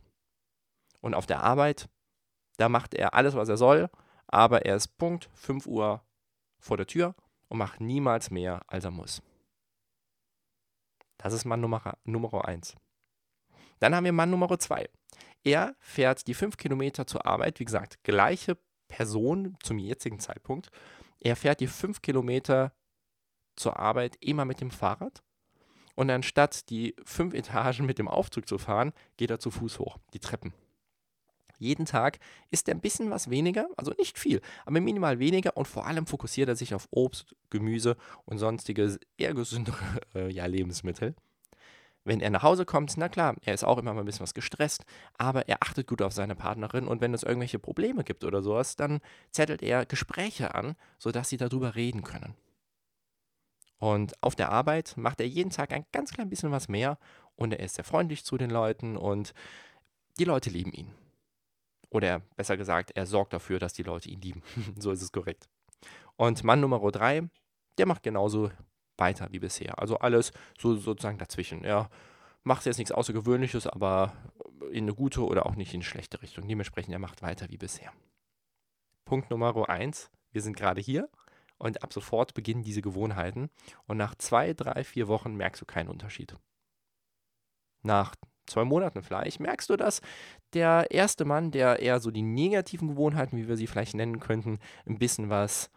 Und 1.01 1.15
auf 1.15 1.25
der 1.25 1.41
Arbeit, 1.41 1.89
da 2.57 2.69
macht 2.69 2.93
er 2.93 3.15
alles, 3.15 3.33
was 3.33 3.49
er 3.49 3.57
soll, 3.57 3.89
aber 4.27 4.63
er 4.63 4.75
ist 4.75 4.95
Punkt 4.99 5.31
5 5.33 5.65
Uhr 5.65 6.05
vor 6.59 6.77
der 6.77 6.85
Tür 6.85 7.15
und 7.47 7.57
macht 7.57 7.81
niemals 7.81 8.29
mehr, 8.29 8.61
als 8.67 8.85
er 8.85 8.91
muss. 8.91 9.23
Das 11.17 11.33
ist 11.33 11.45
Mann 11.45 11.61
Nummer, 11.61 11.97
Nummer 12.03 12.47
1. 12.47 12.75
Dann 13.79 13.95
haben 13.95 14.03
wir 14.03 14.13
Mann 14.13 14.29
Nummer 14.29 14.59
2. 14.59 14.87
Er 15.45 15.75
fährt 15.79 16.27
die 16.27 16.35
5 16.35 16.57
Kilometer 16.57 17.07
zur 17.07 17.25
Arbeit, 17.25 17.59
wie 17.59 17.65
gesagt, 17.65 18.03
gleiche 18.03 18.55
Person 18.87 19.57
zum 19.63 19.79
jetzigen 19.79 20.19
Zeitpunkt. 20.19 20.69
Er 21.19 21.35
fährt 21.35 21.59
die 21.59 21.65
5 21.65 22.03
Kilometer 22.03 22.71
zur 23.57 23.77
Arbeit 23.77 24.18
immer 24.21 24.45
mit 24.45 24.62
dem 24.62 24.71
Fahrrad. 24.71 25.21
Und 25.95 26.09
anstatt 26.09 26.69
die 26.69 26.95
fünf 27.04 27.33
Etagen 27.33 27.86
mit 27.86 27.98
dem 28.00 28.07
Aufzug 28.07 28.48
zu 28.48 28.57
fahren, 28.57 28.94
geht 29.18 29.31
er 29.31 29.39
zu 29.39 29.51
Fuß 29.51 29.80
hoch, 29.80 29.98
die 30.13 30.19
Treppen. 30.19 30.54
Jeden 31.59 31.86
Tag 31.86 32.19
isst 32.52 32.68
er 32.68 32.76
ein 32.76 32.81
bisschen 32.81 33.09
was 33.09 33.30
weniger, 33.30 33.68
also 33.78 33.92
nicht 33.97 34.19
viel, 34.19 34.42
aber 34.66 34.80
minimal 34.80 35.19
weniger 35.19 35.57
und 35.57 35.68
vor 35.68 35.87
allem 35.87 36.06
fokussiert 36.06 36.49
er 36.49 36.56
sich 36.56 36.76
auf 36.76 36.87
Obst, 36.92 37.35
Gemüse 37.49 37.97
und 38.26 38.37
sonstige 38.37 38.99
eher 39.18 39.33
gesündere 39.33 39.78
äh, 40.16 40.31
ja, 40.31 40.45
Lebensmittel. 40.45 41.16
Wenn 42.04 42.21
er 42.21 42.30
nach 42.30 42.44
Hause 42.44 42.64
kommt, 42.64 42.94
na 42.95 43.09
klar, 43.09 43.35
er 43.44 43.54
ist 43.54 43.66
auch 43.66 43.78
immer 43.78 43.94
mal 43.94 44.02
ein 44.02 44.06
bisschen 44.06 44.21
was 44.21 44.33
gestresst, 44.33 44.85
aber 45.18 45.49
er 45.49 45.61
achtet 45.61 45.87
gut 45.87 46.02
auf 46.02 46.14
seine 46.14 46.35
Partnerin 46.35 46.87
und 46.87 47.02
wenn 47.02 47.14
es 47.14 47.23
irgendwelche 47.23 47.59
Probleme 47.59 48.04
gibt 48.04 48.23
oder 48.23 48.42
sowas, 48.42 48.76
dann 48.78 49.02
zettelt 49.31 49.61
er 49.61 49.85
Gespräche 49.85 50.56
an, 50.56 50.76
sodass 50.99 51.28
sie 51.28 51.37
darüber 51.37 51.76
reden 51.76 52.04
können. 52.04 52.35
Und 53.79 54.21
auf 54.21 54.35
der 54.35 54.49
Arbeit 54.49 54.95
macht 54.97 55.19
er 55.19 55.27
jeden 55.27 55.51
Tag 55.51 55.71
ein 55.71 55.85
ganz 55.91 56.11
klein 56.11 56.29
bisschen 56.29 56.51
was 56.51 56.67
mehr 56.67 56.97
und 57.35 57.53
er 57.53 57.59
ist 57.59 57.75
sehr 57.75 57.83
freundlich 57.83 58.25
zu 58.25 58.37
den 58.37 58.49
Leuten 58.49 58.97
und 58.97 59.33
die 60.17 60.23
Leute 60.23 60.49
lieben 60.49 60.73
ihn. 60.73 60.91
Oder 61.89 62.21
besser 62.35 62.57
gesagt, 62.57 62.91
er 62.95 63.05
sorgt 63.05 63.33
dafür, 63.33 63.59
dass 63.59 63.73
die 63.73 63.83
Leute 63.83 64.09
ihn 64.09 64.21
lieben. 64.21 64.41
so 64.77 64.91
ist 64.91 65.01
es 65.01 65.11
korrekt. 65.11 65.47
Und 66.15 66.43
Mann 66.43 66.59
Nummer 66.59 66.79
drei, 66.91 67.29
der 67.77 67.85
macht 67.85 68.03
genauso 68.03 68.51
weiter 68.97 69.27
wie 69.31 69.39
bisher. 69.39 69.79
Also 69.79 69.99
alles 69.99 70.31
so 70.57 70.75
sozusagen 70.75 71.19
dazwischen. 71.19 71.63
Er 71.63 71.89
macht 72.43 72.65
jetzt 72.65 72.77
nichts 72.77 72.91
Außergewöhnliches, 72.91 73.67
aber 73.67 74.13
in 74.71 74.85
eine 74.85 74.95
gute 74.95 75.23
oder 75.23 75.45
auch 75.45 75.55
nicht 75.55 75.73
in 75.73 75.81
eine 75.81 75.83
schlechte 75.83 76.21
Richtung. 76.21 76.47
Dementsprechend, 76.47 76.93
er 76.93 76.99
macht 76.99 77.21
weiter 77.21 77.47
wie 77.49 77.57
bisher. 77.57 77.91
Punkt 79.05 79.29
Nummer 79.29 79.69
eins, 79.69 80.09
wir 80.31 80.41
sind 80.41 80.57
gerade 80.57 80.81
hier 80.81 81.09
und 81.57 81.83
ab 81.83 81.94
sofort 81.94 82.33
beginnen 82.33 82.64
diese 82.64 82.81
Gewohnheiten. 82.81 83.49
Und 83.85 83.97
nach 83.97 84.16
zwei, 84.16 84.54
drei, 84.54 84.83
vier 84.83 85.07
Wochen 85.07 85.35
merkst 85.35 85.61
du 85.61 85.66
keinen 85.66 85.90
Unterschied. 85.90 86.35
Nach 87.83 88.16
zwei 88.45 88.64
Monaten 88.64 89.04
vielleicht 89.04 89.40
merkst 89.40 89.69
du, 89.69 89.76
dass 89.76 90.02
der 90.54 90.92
erste 90.92 91.26
Mann, 91.26 91.52
der 91.52 91.80
eher 91.80 91.99
so 91.99 92.11
die 92.11 92.21
negativen 92.21 92.87
Gewohnheiten, 92.87 93.37
wie 93.37 93.47
wir 93.47 93.57
sie 93.57 93.68
vielleicht 93.68 93.95
nennen 93.95 94.19
könnten, 94.19 94.59
ein 94.85 94.97
bisschen 94.97 95.30
was, 95.30 95.69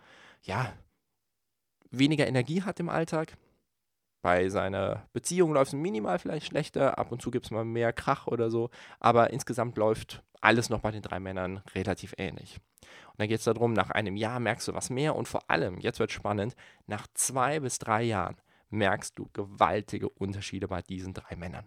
ja, 0.42 0.72
weniger 1.90 2.26
Energie 2.26 2.62
hat 2.62 2.80
im 2.80 2.88
Alltag. 2.88 3.36
Bei 4.22 4.48
seiner 4.50 5.06
Beziehung 5.12 5.52
läuft 5.52 5.72
es 5.72 5.78
minimal 5.78 6.18
vielleicht 6.18 6.46
schlechter, 6.46 6.98
ab 6.98 7.10
und 7.10 7.22
zu 7.22 7.30
gibt 7.30 7.46
es 7.46 7.50
mal 7.50 7.64
mehr 7.64 7.92
Krach 7.92 8.26
oder 8.26 8.50
so, 8.50 8.70
aber 8.98 9.30
insgesamt 9.30 9.78
läuft 9.78 10.22
alles 10.42 10.68
noch 10.68 10.80
bei 10.80 10.90
den 10.90 11.02
drei 11.02 11.20
Männern 11.20 11.62
relativ 11.74 12.14
ähnlich. 12.18 12.60
Und 13.08 13.20
dann 13.20 13.28
geht 13.28 13.38
es 13.38 13.44
darum, 13.44 13.72
nach 13.72 13.90
einem 13.90 14.16
Jahr 14.16 14.40
merkst 14.40 14.68
du 14.68 14.74
was 14.74 14.90
mehr 14.90 15.16
und 15.16 15.26
vor 15.26 15.50
allem, 15.50 15.78
jetzt 15.78 16.00
wird 16.00 16.12
spannend, 16.12 16.54
nach 16.86 17.06
zwei 17.14 17.60
bis 17.60 17.78
drei 17.78 18.02
Jahren 18.02 18.36
merkst 18.68 19.18
du 19.18 19.28
gewaltige 19.32 20.08
Unterschiede 20.08 20.68
bei 20.68 20.82
diesen 20.82 21.14
drei 21.14 21.36
Männern. 21.36 21.64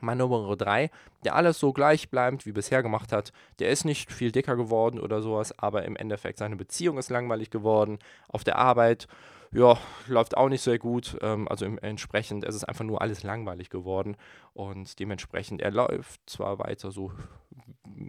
Mann 0.00 0.18
Nummer 0.18 0.56
3, 0.56 0.90
der 1.24 1.34
alles 1.34 1.58
so 1.58 1.72
gleich 1.72 2.08
bleibt, 2.08 2.46
wie 2.46 2.52
bisher 2.52 2.82
gemacht 2.82 3.12
hat, 3.12 3.32
der 3.58 3.70
ist 3.70 3.84
nicht 3.84 4.12
viel 4.12 4.30
dicker 4.30 4.56
geworden 4.56 5.00
oder 5.00 5.22
sowas, 5.22 5.58
aber 5.58 5.84
im 5.84 5.96
Endeffekt 5.96 6.38
seine 6.38 6.56
Beziehung 6.56 6.98
ist 6.98 7.10
langweilig 7.10 7.50
geworden. 7.50 7.98
Auf 8.28 8.44
der 8.44 8.56
Arbeit, 8.56 9.08
ja, 9.52 9.78
läuft 10.06 10.36
auch 10.36 10.48
nicht 10.48 10.62
sehr 10.62 10.78
gut. 10.78 11.16
Ähm, 11.22 11.48
also 11.48 11.64
im, 11.64 11.78
entsprechend 11.78 12.44
ist 12.44 12.54
es 12.54 12.64
einfach 12.64 12.84
nur 12.84 13.00
alles 13.02 13.22
langweilig 13.22 13.70
geworden. 13.70 14.16
Und 14.52 14.98
dementsprechend, 14.98 15.62
er 15.62 15.70
läuft 15.70 16.20
zwar 16.28 16.58
weiter 16.58 16.90
so 16.90 17.12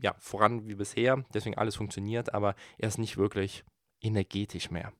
ja, 0.01 0.15
voran 0.19 0.67
wie 0.67 0.75
bisher, 0.75 1.23
deswegen 1.33 1.57
alles 1.57 1.75
funktioniert, 1.75 2.33
aber 2.33 2.55
er 2.77 2.87
ist 2.87 2.97
nicht 2.97 3.17
wirklich 3.17 3.63
energetisch 4.01 4.71
mehr. 4.71 4.93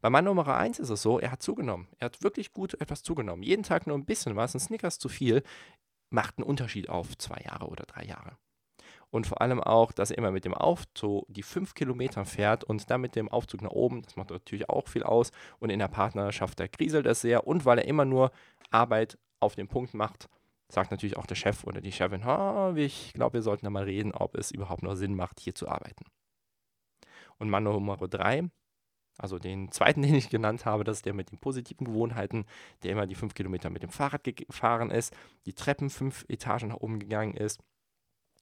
Bei 0.00 0.10
Mann 0.10 0.24
Nummer 0.24 0.46
1 0.56 0.80
ist 0.80 0.90
es 0.90 1.02
so, 1.02 1.20
er 1.20 1.30
hat 1.30 1.42
zugenommen. 1.42 1.88
Er 1.98 2.06
hat 2.06 2.22
wirklich 2.22 2.52
gut 2.52 2.74
etwas 2.80 3.02
zugenommen. 3.02 3.42
Jeden 3.42 3.62
Tag 3.62 3.86
nur 3.86 3.96
ein 3.96 4.04
bisschen 4.04 4.34
was, 4.34 4.54
ein 4.54 4.60
Snickers 4.60 4.98
zu 4.98 5.08
viel, 5.08 5.42
macht 6.10 6.38
einen 6.38 6.46
Unterschied 6.46 6.88
auf 6.88 7.16
zwei 7.16 7.40
Jahre 7.44 7.66
oder 7.66 7.84
drei 7.84 8.04
Jahre. 8.04 8.36
Und 9.10 9.26
vor 9.26 9.40
allem 9.40 9.60
auch, 9.60 9.92
dass 9.92 10.10
er 10.10 10.18
immer 10.18 10.30
mit 10.30 10.44
dem 10.44 10.54
Auto 10.54 11.24
die 11.28 11.42
fünf 11.42 11.74
Kilometer 11.74 12.24
fährt 12.24 12.64
und 12.64 12.90
dann 12.90 13.00
mit 13.00 13.16
dem 13.16 13.28
Aufzug 13.28 13.62
nach 13.62 13.70
oben, 13.70 14.02
das 14.02 14.16
macht 14.16 14.30
natürlich 14.30 14.68
auch 14.68 14.86
viel 14.86 15.02
aus. 15.02 15.30
Und 15.58 15.70
in 15.70 15.78
der 15.78 15.88
Partnerschaft, 15.88 16.60
da 16.60 16.68
kriselt 16.68 17.06
es 17.06 17.22
sehr. 17.22 17.46
Und 17.46 17.64
weil 17.64 17.78
er 17.78 17.86
immer 17.86 18.04
nur 18.04 18.30
Arbeit 18.70 19.18
auf 19.40 19.54
den 19.54 19.68
Punkt 19.68 19.94
macht, 19.94 20.28
sagt 20.70 20.90
natürlich 20.90 21.16
auch 21.16 21.26
der 21.26 21.36
Chef 21.36 21.64
oder 21.64 21.80
die 21.80 21.92
Chefin, 21.92 22.22
ich 22.76 23.12
glaube, 23.14 23.34
wir 23.34 23.42
sollten 23.42 23.64
da 23.64 23.70
mal 23.70 23.84
reden, 23.84 24.12
ob 24.12 24.36
es 24.36 24.50
überhaupt 24.50 24.82
noch 24.82 24.94
Sinn 24.94 25.14
macht, 25.14 25.40
hier 25.40 25.54
zu 25.54 25.68
arbeiten. 25.68 26.04
Und 27.38 27.48
Mann 27.48 27.64
Nummer 27.64 27.96
drei, 27.96 28.50
also 29.16 29.38
den 29.38 29.70
zweiten, 29.72 30.02
den 30.02 30.14
ich 30.14 30.28
genannt 30.28 30.66
habe, 30.66 30.84
das 30.84 30.98
ist 30.98 31.06
der 31.06 31.14
mit 31.14 31.30
den 31.30 31.38
positiven 31.38 31.86
Gewohnheiten, 31.86 32.44
der 32.82 32.92
immer 32.92 33.06
die 33.06 33.14
fünf 33.14 33.34
Kilometer 33.34 33.70
mit 33.70 33.82
dem 33.82 33.90
Fahrrad 33.90 34.24
gefahren 34.24 34.90
ist, 34.90 35.14
die 35.46 35.54
Treppen 35.54 35.88
fünf 35.88 36.26
Etagen 36.28 36.68
nach 36.68 36.76
oben 36.76 36.98
gegangen 36.98 37.34
ist, 37.34 37.60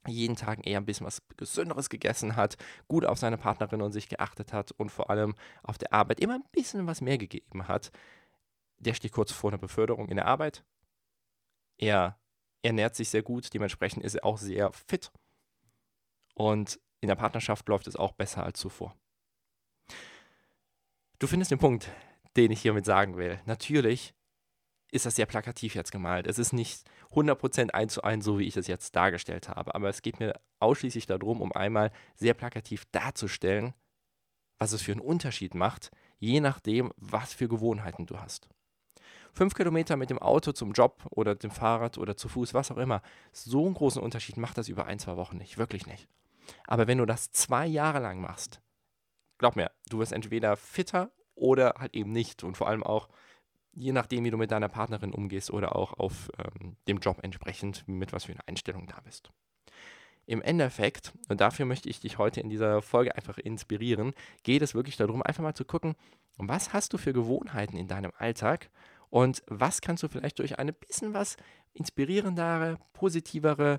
jeden 0.08 0.36
Tag 0.36 0.66
eher 0.66 0.78
ein 0.78 0.86
bisschen 0.86 1.06
was 1.06 1.22
Gesünderes 1.36 1.88
gegessen 1.88 2.36
hat, 2.36 2.56
gut 2.88 3.04
auf 3.04 3.18
seine 3.18 3.38
Partnerin 3.38 3.82
und 3.82 3.92
sich 3.92 4.08
geachtet 4.08 4.52
hat 4.52 4.72
und 4.72 4.90
vor 4.90 5.10
allem 5.10 5.34
auf 5.62 5.78
der 5.78 5.92
Arbeit 5.92 6.20
immer 6.20 6.34
ein 6.34 6.44
bisschen 6.52 6.86
was 6.86 7.00
mehr 7.00 7.18
gegeben 7.18 7.68
hat. 7.68 7.90
Der 8.78 8.94
steht 8.94 9.12
kurz 9.12 9.32
vor 9.32 9.50
einer 9.50 9.58
Beförderung 9.58 10.08
in 10.08 10.16
der 10.16 10.26
Arbeit. 10.26 10.64
Er 11.78 12.18
ernährt 12.62 12.94
sich 12.94 13.08
sehr 13.08 13.22
gut, 13.22 13.52
dementsprechend 13.54 14.04
ist 14.04 14.14
er 14.14 14.24
auch 14.24 14.38
sehr 14.38 14.72
fit. 14.72 15.12
Und 16.34 16.80
in 17.00 17.08
der 17.08 17.16
Partnerschaft 17.16 17.68
läuft 17.68 17.86
es 17.86 17.96
auch 17.96 18.12
besser 18.12 18.42
als 18.42 18.58
zuvor. 18.58 18.94
Du 21.18 21.26
findest 21.26 21.50
den 21.50 21.58
Punkt, 21.58 21.90
den 22.36 22.50
ich 22.50 22.60
hiermit 22.60 22.84
sagen 22.84 23.16
will. 23.16 23.40
Natürlich 23.46 24.14
ist 24.92 25.06
das 25.06 25.16
sehr 25.16 25.26
plakativ 25.26 25.74
jetzt 25.74 25.92
gemalt. 25.92 26.26
Es 26.26 26.38
ist 26.38 26.52
nicht 26.52 26.84
100% 27.12 27.70
eins 27.70 27.94
zu 27.94 28.02
eins, 28.02 28.24
so 28.24 28.38
wie 28.38 28.46
ich 28.46 28.56
es 28.56 28.66
jetzt 28.66 28.94
dargestellt 28.94 29.48
habe. 29.48 29.74
Aber 29.74 29.88
es 29.88 30.02
geht 30.02 30.20
mir 30.20 30.40
ausschließlich 30.60 31.06
darum, 31.06 31.40
um 31.40 31.52
einmal 31.52 31.90
sehr 32.14 32.34
plakativ 32.34 32.84
darzustellen, 32.92 33.74
was 34.58 34.72
es 34.72 34.82
für 34.82 34.92
einen 34.92 35.00
Unterschied 35.00 35.54
macht, 35.54 35.90
je 36.18 36.40
nachdem, 36.40 36.92
was 36.96 37.32
für 37.32 37.48
Gewohnheiten 37.48 38.06
du 38.06 38.18
hast. 38.18 38.48
Fünf 39.32 39.54
Kilometer 39.54 39.96
mit 39.96 40.08
dem 40.08 40.18
Auto 40.18 40.52
zum 40.52 40.72
Job 40.72 41.04
oder 41.10 41.34
dem 41.34 41.50
Fahrrad 41.50 41.98
oder 41.98 42.16
zu 42.16 42.28
Fuß, 42.28 42.54
was 42.54 42.70
auch 42.70 42.78
immer, 42.78 43.02
so 43.32 43.66
einen 43.66 43.74
großen 43.74 44.00
Unterschied 44.00 44.38
macht 44.38 44.56
das 44.56 44.68
über 44.68 44.86
ein, 44.86 44.98
zwei 44.98 45.16
Wochen 45.16 45.36
nicht. 45.36 45.58
Wirklich 45.58 45.86
nicht. 45.86 46.08
Aber 46.66 46.86
wenn 46.86 46.98
du 46.98 47.04
das 47.04 47.32
zwei 47.32 47.66
Jahre 47.66 47.98
lang 47.98 48.20
machst, 48.20 48.62
glaub 49.36 49.56
mir, 49.56 49.70
du 49.90 49.98
wirst 49.98 50.12
entweder 50.12 50.56
fitter 50.56 51.10
oder 51.34 51.74
halt 51.78 51.94
eben 51.94 52.12
nicht. 52.12 52.44
Und 52.44 52.56
vor 52.56 52.68
allem 52.68 52.82
auch, 52.82 53.08
je 53.76 53.92
nachdem, 53.92 54.24
wie 54.24 54.30
du 54.30 54.36
mit 54.36 54.50
deiner 54.50 54.68
Partnerin 54.68 55.12
umgehst 55.12 55.50
oder 55.50 55.76
auch 55.76 55.92
auf 55.92 56.30
ähm, 56.38 56.76
dem 56.88 56.98
Job 56.98 57.18
entsprechend, 57.22 57.86
mit 57.86 58.12
was 58.12 58.24
für 58.24 58.32
eine 58.32 58.46
Einstellung 58.48 58.86
da 58.86 58.98
bist. 59.04 59.30
Im 60.24 60.42
Endeffekt, 60.42 61.12
und 61.28 61.40
dafür 61.40 61.66
möchte 61.66 61.88
ich 61.88 62.00
dich 62.00 62.18
heute 62.18 62.40
in 62.40 62.48
dieser 62.48 62.82
Folge 62.82 63.14
einfach 63.14 63.38
inspirieren, 63.38 64.12
geht 64.42 64.62
es 64.62 64.74
wirklich 64.74 64.96
darum, 64.96 65.22
einfach 65.22 65.42
mal 65.42 65.54
zu 65.54 65.64
gucken, 65.64 65.94
was 66.36 66.72
hast 66.72 66.92
du 66.92 66.98
für 66.98 67.12
Gewohnheiten 67.12 67.76
in 67.76 67.86
deinem 67.86 68.12
Alltag 68.18 68.70
und 69.08 69.42
was 69.46 69.80
kannst 69.80 70.02
du 70.02 70.08
vielleicht 70.08 70.40
durch 70.40 70.58
eine 70.58 70.72
bisschen 70.72 71.14
was 71.14 71.36
inspirierendere, 71.74 72.78
positivere, 72.92 73.78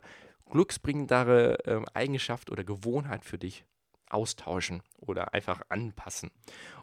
glücksbringendere 0.49 1.65
äh, 1.65 1.81
Eigenschaft 1.93 2.49
oder 2.49 2.63
Gewohnheit 2.63 3.25
für 3.25 3.37
dich 3.37 3.65
austauschen 4.09 4.83
oder 4.99 5.33
einfach 5.33 5.61
anpassen. 5.67 6.31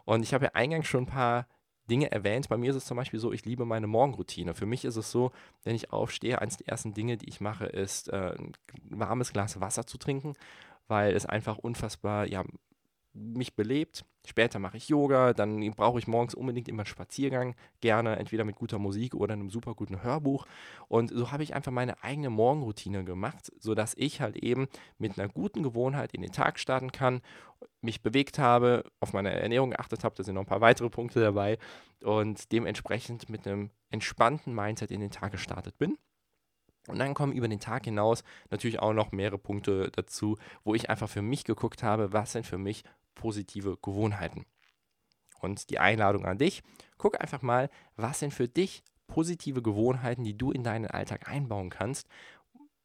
Und 0.03 0.21
ich 0.21 0.33
habe 0.33 0.45
ja 0.45 0.51
eingangs 0.53 0.87
schon 0.87 1.03
ein 1.03 1.07
paar 1.07 1.47
Dinge 1.89 2.11
erwähnt. 2.11 2.49
Bei 2.49 2.57
mir 2.57 2.69
ist 2.71 2.75
es 2.75 2.85
zum 2.85 2.97
Beispiel 2.97 3.19
so, 3.19 3.31
ich 3.31 3.45
liebe 3.45 3.65
meine 3.65 3.87
Morgenroutine. 3.87 4.53
Für 4.53 4.65
mich 4.65 4.85
ist 4.85 4.95
es 4.95 5.11
so, 5.11 5.31
wenn 5.63 5.75
ich 5.75 5.91
aufstehe, 5.91 6.41
eines 6.41 6.57
der 6.57 6.67
ersten 6.67 6.93
Dinge, 6.93 7.17
die 7.17 7.29
ich 7.29 7.41
mache, 7.41 7.65
ist 7.65 8.09
äh, 8.09 8.35
ein 8.37 8.53
warmes 8.89 9.33
Glas 9.33 9.59
Wasser 9.61 9.85
zu 9.85 9.97
trinken, 9.97 10.33
weil 10.87 11.15
es 11.15 11.25
einfach 11.25 11.57
unfassbar 11.57 12.27
ja, 12.27 12.43
mich 13.15 13.55
belebt. 13.55 14.05
Später 14.27 14.59
mache 14.59 14.77
ich 14.77 14.89
Yoga, 14.89 15.33
dann 15.33 15.59
brauche 15.71 15.99
ich 15.99 16.07
morgens 16.07 16.35
unbedingt 16.35 16.67
immer 16.67 16.81
einen 16.81 16.87
Spaziergang, 16.87 17.55
gerne 17.79 18.17
entweder 18.17 18.43
mit 18.43 18.55
guter 18.55 18.79
Musik 18.79 19.15
oder 19.15 19.33
einem 19.33 19.49
super 19.49 19.73
guten 19.73 20.03
Hörbuch. 20.03 20.45
Und 20.87 21.11
so 21.11 21.31
habe 21.31 21.43
ich 21.43 21.55
einfach 21.55 21.71
meine 21.71 22.03
eigene 22.03 22.29
Morgenroutine 22.29 23.03
gemacht, 23.03 23.51
sodass 23.59 23.93
ich 23.97 24.21
halt 24.21 24.35
eben 24.35 24.67
mit 24.97 25.17
einer 25.17 25.29
guten 25.29 25.63
Gewohnheit 25.63 26.13
in 26.13 26.21
den 26.21 26.31
Tag 26.31 26.59
starten 26.59 26.91
kann, 26.91 27.21
mich 27.81 28.01
bewegt 28.01 28.39
habe, 28.39 28.83
auf 28.99 29.13
meine 29.13 29.31
Ernährung 29.31 29.71
geachtet 29.71 30.03
habe, 30.03 30.15
da 30.15 30.23
sind 30.23 30.35
noch 30.35 30.41
ein 30.41 30.47
paar 30.47 30.61
weitere 30.61 30.89
Punkte 30.89 31.21
dabei 31.21 31.57
und 32.03 32.51
dementsprechend 32.51 33.29
mit 33.29 33.47
einem 33.47 33.69
entspannten 33.89 34.53
Mindset 34.53 34.91
in 34.91 34.99
den 34.99 35.11
Tag 35.11 35.31
gestartet 35.31 35.77
bin. 35.77 35.97
Und 36.87 36.99
dann 36.99 37.13
kommen 37.13 37.33
über 37.33 37.47
den 37.47 37.59
Tag 37.59 37.85
hinaus 37.85 38.23
natürlich 38.51 38.79
auch 38.79 38.93
noch 38.93 39.11
mehrere 39.11 39.39
Punkte 39.39 39.91
dazu, 39.91 40.37
wo 40.63 40.75
ich 40.75 40.89
einfach 40.89 41.09
für 41.09 41.21
mich 41.21 41.43
geguckt 41.43 41.81
habe, 41.81 42.13
was 42.13 42.33
sind 42.33 42.45
für 42.45 42.59
mich 42.59 42.83
positive 43.15 43.77
Gewohnheiten. 43.81 44.45
Und 45.39 45.69
die 45.69 45.79
Einladung 45.79 46.25
an 46.25 46.37
dich, 46.37 46.63
guck 46.97 47.19
einfach 47.19 47.41
mal, 47.41 47.69
was 47.95 48.19
sind 48.19 48.33
für 48.33 48.47
dich 48.47 48.83
positive 49.07 49.61
Gewohnheiten, 49.61 50.23
die 50.23 50.37
du 50.37 50.51
in 50.51 50.63
deinen 50.63 50.87
Alltag 50.87 51.29
einbauen 51.29 51.69
kannst, 51.69 52.07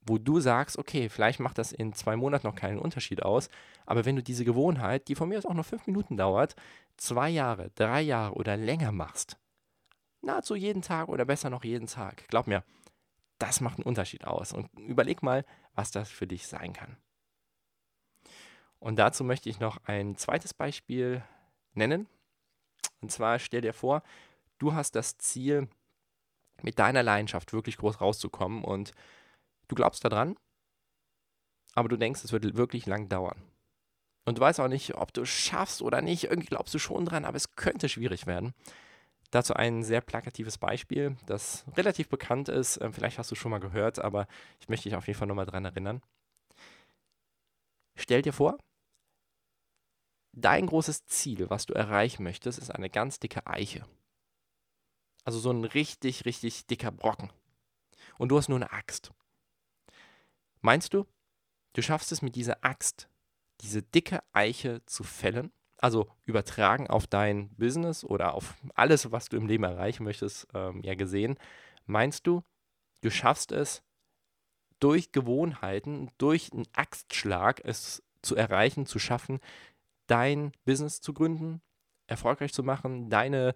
wo 0.02 0.18
du 0.18 0.40
sagst, 0.40 0.78
okay, 0.78 1.08
vielleicht 1.08 1.40
macht 1.40 1.58
das 1.58 1.72
in 1.72 1.92
zwei 1.92 2.16
Monaten 2.16 2.46
noch 2.46 2.54
keinen 2.54 2.78
Unterschied 2.78 3.22
aus, 3.22 3.48
aber 3.86 4.04
wenn 4.04 4.16
du 4.16 4.22
diese 4.22 4.44
Gewohnheit, 4.44 5.08
die 5.08 5.14
von 5.14 5.28
mir 5.28 5.38
aus 5.38 5.46
auch 5.46 5.54
nur 5.54 5.64
fünf 5.64 5.86
Minuten 5.86 6.16
dauert, 6.16 6.56
zwei 6.96 7.28
Jahre, 7.28 7.70
drei 7.74 8.00
Jahre 8.00 8.34
oder 8.34 8.56
länger 8.56 8.92
machst, 8.92 9.38
nahezu 10.22 10.54
jeden 10.54 10.82
Tag 10.82 11.08
oder 11.08 11.24
besser 11.24 11.50
noch 11.50 11.64
jeden 11.64 11.86
Tag, 11.86 12.26
glaub 12.28 12.46
mir, 12.46 12.64
das 13.38 13.60
macht 13.60 13.78
einen 13.78 13.86
Unterschied 13.86 14.24
aus. 14.26 14.52
Und 14.52 14.68
überleg 14.78 15.22
mal, 15.22 15.44
was 15.74 15.90
das 15.90 16.10
für 16.10 16.26
dich 16.26 16.46
sein 16.46 16.72
kann. 16.72 16.96
Und 18.80 18.96
dazu 18.96 19.24
möchte 19.24 19.48
ich 19.48 19.60
noch 19.60 19.78
ein 19.84 20.16
zweites 20.16 20.54
Beispiel 20.54 21.22
nennen. 21.74 22.08
Und 23.00 23.12
zwar 23.12 23.38
stell 23.38 23.60
dir 23.60 23.74
vor, 23.74 24.02
du 24.58 24.74
hast 24.74 24.96
das 24.96 25.16
Ziel, 25.18 25.68
mit 26.62 26.78
deiner 26.78 27.02
Leidenschaft 27.02 27.52
wirklich 27.52 27.76
groß 27.78 28.00
rauszukommen 28.00 28.64
und 28.64 28.92
du 29.68 29.74
glaubst 29.74 30.04
daran, 30.04 30.36
aber 31.74 31.88
du 31.88 31.96
denkst, 31.96 32.24
es 32.24 32.32
wird 32.32 32.56
wirklich 32.56 32.86
lang 32.86 33.08
dauern. 33.08 33.42
Und 34.26 34.38
du 34.38 34.42
weißt 34.42 34.60
auch 34.60 34.68
nicht, 34.68 34.94
ob 34.94 35.12
du 35.12 35.22
es 35.22 35.28
schaffst 35.28 35.82
oder 35.82 36.02
nicht. 36.02 36.24
Irgendwie 36.24 36.48
glaubst 36.48 36.74
du 36.74 36.78
schon 36.78 37.06
dran, 37.06 37.24
aber 37.24 37.36
es 37.36 37.56
könnte 37.56 37.88
schwierig 37.88 38.26
werden. 38.26 38.54
Dazu 39.30 39.54
ein 39.54 39.82
sehr 39.82 40.00
plakatives 40.00 40.58
Beispiel, 40.58 41.16
das 41.26 41.64
relativ 41.76 42.08
bekannt 42.08 42.48
ist. 42.48 42.80
Ähm, 42.80 42.92
vielleicht 42.92 43.18
hast 43.18 43.30
du 43.30 43.36
schon 43.36 43.50
mal 43.50 43.60
gehört, 43.60 43.98
aber 43.98 44.26
ich 44.60 44.68
möchte 44.68 44.88
dich 44.88 44.96
auf 44.96 45.06
jeden 45.06 45.18
Fall 45.18 45.28
nochmal 45.28 45.46
dran 45.46 45.64
erinnern. 45.64 46.02
Stell 47.94 48.22
dir 48.22 48.32
vor, 48.32 48.58
dein 50.32 50.66
großes 50.66 51.06
Ziel, 51.06 51.50
was 51.50 51.66
du 51.66 51.74
erreichen 51.74 52.22
möchtest, 52.22 52.58
ist 52.58 52.70
eine 52.70 52.90
ganz 52.90 53.18
dicke 53.18 53.46
Eiche. 53.46 53.86
Also 55.24 55.38
so 55.38 55.50
ein 55.50 55.64
richtig, 55.64 56.24
richtig 56.24 56.66
dicker 56.66 56.90
Brocken. 56.90 57.32
Und 58.18 58.30
du 58.30 58.38
hast 58.38 58.48
nur 58.48 58.58
eine 58.58 58.72
Axt. 58.72 59.12
Meinst 60.60 60.94
du, 60.94 61.06
du 61.72 61.82
schaffst 61.82 62.12
es 62.12 62.22
mit 62.22 62.36
dieser 62.36 62.64
Axt, 62.64 63.08
diese 63.60 63.82
dicke 63.82 64.22
Eiche 64.32 64.84
zu 64.86 65.04
fällen? 65.04 65.52
also 65.80 66.08
übertragen 66.26 66.88
auf 66.88 67.06
dein 67.06 67.48
Business 67.56 68.04
oder 68.04 68.34
auf 68.34 68.54
alles, 68.74 69.12
was 69.12 69.28
du 69.28 69.36
im 69.36 69.46
Leben 69.46 69.64
erreichen 69.64 70.04
möchtest, 70.04 70.46
ähm, 70.54 70.82
ja 70.84 70.94
gesehen, 70.94 71.38
meinst 71.86 72.26
du, 72.26 72.42
du 73.00 73.10
schaffst 73.10 73.52
es 73.52 73.82
durch 74.78 75.12
Gewohnheiten, 75.12 76.10
durch 76.18 76.52
einen 76.52 76.66
Axtschlag 76.74 77.60
es 77.64 78.02
zu 78.22 78.36
erreichen, 78.36 78.86
zu 78.86 78.98
schaffen, 78.98 79.40
dein 80.10 80.52
Business 80.64 81.00
zu 81.00 81.14
gründen, 81.14 81.62
erfolgreich 82.06 82.52
zu 82.52 82.62
machen, 82.62 83.10
deine, 83.10 83.54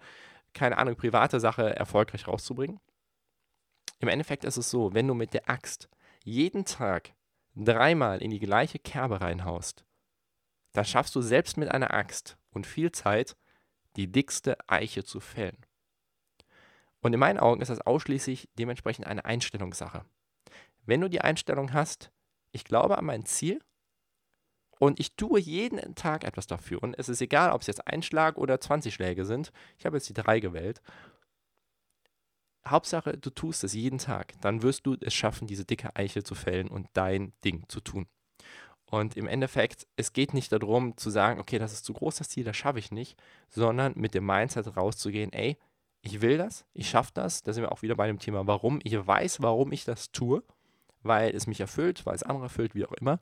keine 0.52 0.78
Ahnung, 0.78 0.96
private 0.96 1.40
Sache 1.40 1.74
erfolgreich 1.74 2.28
rauszubringen? 2.28 2.80
Im 3.98 4.08
Endeffekt 4.08 4.44
ist 4.44 4.56
es 4.56 4.70
so, 4.70 4.94
wenn 4.94 5.08
du 5.08 5.14
mit 5.14 5.34
der 5.34 5.48
Axt 5.48 5.88
jeden 6.24 6.64
Tag 6.64 7.14
dreimal 7.54 8.22
in 8.22 8.30
die 8.30 8.40
gleiche 8.40 8.78
Kerbe 8.78 9.20
reinhaust, 9.20 9.84
da 10.72 10.84
schaffst 10.84 11.14
du 11.14 11.22
selbst 11.22 11.56
mit 11.56 11.70
einer 11.70 11.94
Axt 11.94 12.36
und 12.50 12.66
viel 12.66 12.92
Zeit, 12.92 13.36
die 13.96 14.10
dickste 14.10 14.56
Eiche 14.68 15.04
zu 15.04 15.20
fällen. 15.20 15.64
Und 17.00 17.12
in 17.12 17.20
meinen 17.20 17.38
Augen 17.38 17.60
ist 17.60 17.68
das 17.68 17.80
ausschließlich 17.80 18.48
dementsprechend 18.58 19.06
eine 19.06 19.24
Einstellungssache. 19.24 20.04
wenn 20.86 21.00
du 21.00 21.08
die 21.08 21.22
Einstellung 21.22 21.72
hast, 21.72 22.10
ich 22.52 22.64
glaube 22.64 22.98
an 22.98 23.06
mein 23.06 23.24
Ziel 23.24 23.60
und 24.84 25.00
ich 25.00 25.16
tue 25.16 25.40
jeden 25.40 25.94
Tag 25.94 26.24
etwas 26.24 26.46
dafür. 26.46 26.82
Und 26.82 26.98
es 26.98 27.08
ist 27.08 27.22
egal, 27.22 27.52
ob 27.52 27.62
es 27.62 27.66
jetzt 27.66 27.86
ein 27.86 28.02
Schlag 28.02 28.36
oder 28.36 28.60
20 28.60 28.92
Schläge 28.92 29.24
sind. 29.24 29.50
Ich 29.78 29.86
habe 29.86 29.96
jetzt 29.96 30.10
die 30.10 30.12
drei 30.12 30.40
gewählt. 30.40 30.82
Hauptsache, 32.66 33.16
du 33.16 33.30
tust 33.30 33.64
es 33.64 33.72
jeden 33.72 33.98
Tag. 33.98 34.34
Dann 34.42 34.62
wirst 34.62 34.84
du 34.84 34.94
es 35.00 35.14
schaffen, 35.14 35.46
diese 35.46 35.64
dicke 35.64 35.96
Eiche 35.96 36.22
zu 36.22 36.34
fällen 36.34 36.68
und 36.68 36.88
dein 36.92 37.32
Ding 37.46 37.64
zu 37.68 37.80
tun. 37.80 38.06
Und 38.84 39.16
im 39.16 39.26
Endeffekt, 39.26 39.86
es 39.96 40.12
geht 40.12 40.34
nicht 40.34 40.52
darum 40.52 40.98
zu 40.98 41.08
sagen, 41.08 41.40
okay, 41.40 41.58
das 41.58 41.72
ist 41.72 41.86
zu 41.86 41.94
groß 41.94 42.16
das 42.16 42.28
Ziel, 42.28 42.44
das 42.44 42.56
schaffe 42.58 42.78
ich 42.78 42.90
nicht, 42.90 43.18
sondern 43.48 43.94
mit 43.96 44.12
dem 44.12 44.26
Mindset 44.26 44.76
rauszugehen, 44.76 45.32
ey, 45.32 45.56
ich 46.02 46.20
will 46.20 46.36
das, 46.36 46.66
ich 46.74 46.90
schaffe 46.90 47.12
das. 47.14 47.42
Da 47.42 47.54
sind 47.54 47.62
wir 47.62 47.72
auch 47.72 47.80
wieder 47.80 47.96
bei 47.96 48.06
dem 48.06 48.18
Thema, 48.18 48.46
warum. 48.46 48.80
Ich 48.82 48.94
weiß, 48.94 49.40
warum 49.40 49.72
ich 49.72 49.86
das 49.86 50.12
tue, 50.12 50.42
weil 51.02 51.34
es 51.34 51.46
mich 51.46 51.60
erfüllt, 51.60 52.04
weil 52.04 52.14
es 52.14 52.22
andere 52.22 52.44
erfüllt, 52.44 52.74
wie 52.74 52.84
auch 52.84 52.92
immer. 52.92 53.18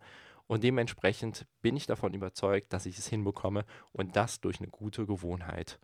Und 0.52 0.62
dementsprechend 0.62 1.46
bin 1.62 1.78
ich 1.78 1.86
davon 1.86 2.12
überzeugt, 2.12 2.74
dass 2.74 2.84
ich 2.84 2.98
es 2.98 3.06
hinbekomme 3.06 3.64
und 3.92 4.16
das 4.16 4.42
durch 4.42 4.60
eine 4.60 4.68
gute 4.68 5.06
Gewohnheit. 5.06 5.80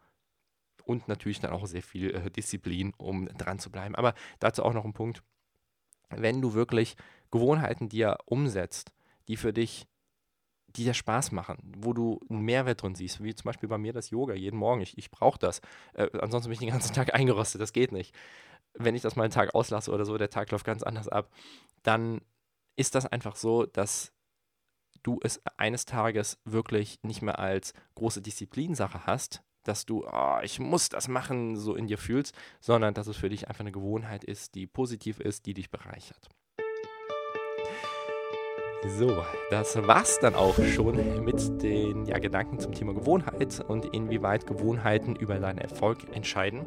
Und 0.85 1.09
natürlich 1.09 1.41
dann 1.41 1.53
auch 1.53 1.65
sehr 1.65 1.83
viel 1.83 2.15
äh, 2.15 2.31
Disziplin, 2.31 2.93
um 2.99 3.29
dran 3.29 3.59
zu 3.59 3.71
bleiben. 3.71 3.95
Aber 3.95 4.13
dazu 4.41 4.63
auch 4.63 4.75
noch 4.75 4.85
ein 4.85 4.93
Punkt. 4.93 5.23
Wenn 6.11 6.43
du 6.43 6.53
wirklich 6.53 6.97
Gewohnheiten 7.31 7.89
dir 7.89 8.19
umsetzt, 8.27 8.93
die 9.27 9.39
für 9.39 9.55
dich, 9.55 9.87
die 10.67 10.85
dir 10.85 10.93
Spaß 10.93 11.33
machen, 11.33 11.57
wo 11.79 11.95
du 11.95 12.21
einen 12.29 12.43
Mehrwert 12.43 12.83
drin 12.83 12.95
siehst, 12.95 13.25
wie 13.25 13.35
zum 13.35 13.45
Beispiel 13.45 13.71
bei 13.71 13.79
mir 13.79 13.95
das 13.95 14.11
Yoga 14.11 14.35
jeden 14.35 14.59
Morgen. 14.59 14.83
Ich, 14.83 14.99
ich 14.99 15.11
brauche 15.11 15.39
das. 15.39 15.63
Äh, 15.95 16.11
ansonsten 16.19 16.51
bin 16.51 16.53
ich 16.53 16.59
den 16.59 16.69
ganzen 16.69 16.93
Tag 16.95 17.15
eingerostet. 17.15 17.63
Das 17.63 17.73
geht 17.73 17.91
nicht. 17.91 18.15
Wenn 18.75 18.95
ich 18.95 19.01
das 19.01 19.17
mal 19.17 19.23
einen 19.23 19.33
Tag 19.33 19.55
auslasse 19.55 19.91
oder 19.91 20.05
so, 20.05 20.19
der 20.19 20.29
Tag 20.29 20.51
läuft 20.51 20.67
ganz 20.67 20.83
anders 20.83 21.09
ab, 21.09 21.31
dann 21.85 22.21
ist 22.77 22.95
das 22.95 23.07
einfach 23.07 23.35
so, 23.35 23.65
dass 23.65 24.13
du 25.09 25.19
es 25.23 25.41
eines 25.57 25.87
Tages 25.87 26.39
wirklich 26.45 26.99
nicht 27.03 27.23
mehr 27.23 27.39
als 27.39 27.73
große 27.95 28.21
Disziplinsache 28.21 29.07
hast, 29.07 29.43
dass 29.65 29.87
du, 29.87 30.07
oh, 30.07 30.39
ich 30.43 30.61
muss 30.61 30.91
das 30.91 31.09
machen, 31.09 31.57
so 31.57 31.75
in 31.75 31.87
dir 31.87 31.99
fühlst, 31.99 32.35
sondern 32.61 32.95
dass 32.95 33.07
es 33.07 33.17
für 33.17 33.31
dich 33.31 33.49
einfach 33.49 33.61
eine 33.61 33.73
Gewohnheit 33.73 34.23
ist, 34.25 34.55
die 34.55 34.67
positiv 34.67 35.19
ist, 35.19 35.47
die 35.47 35.55
dich 35.55 35.71
bereichert. 35.71 36.29
So, 38.87 39.25
das 39.51 39.77
war's 39.89 40.21
dann 40.21 40.35
auch 40.35 40.55
schon 40.63 41.25
mit 41.25 41.63
den 41.63 42.07
ja, 42.07 42.19
Gedanken 42.19 42.61
zum 42.61 42.73
Thema 42.73 42.95
Gewohnheit 42.95 43.61
und 43.67 43.87
inwieweit 43.87 44.47
Gewohnheiten 44.47 45.17
über 45.17 45.41
deinen 45.41 45.59
Erfolg 45.59 46.15
entscheiden. 46.15 46.65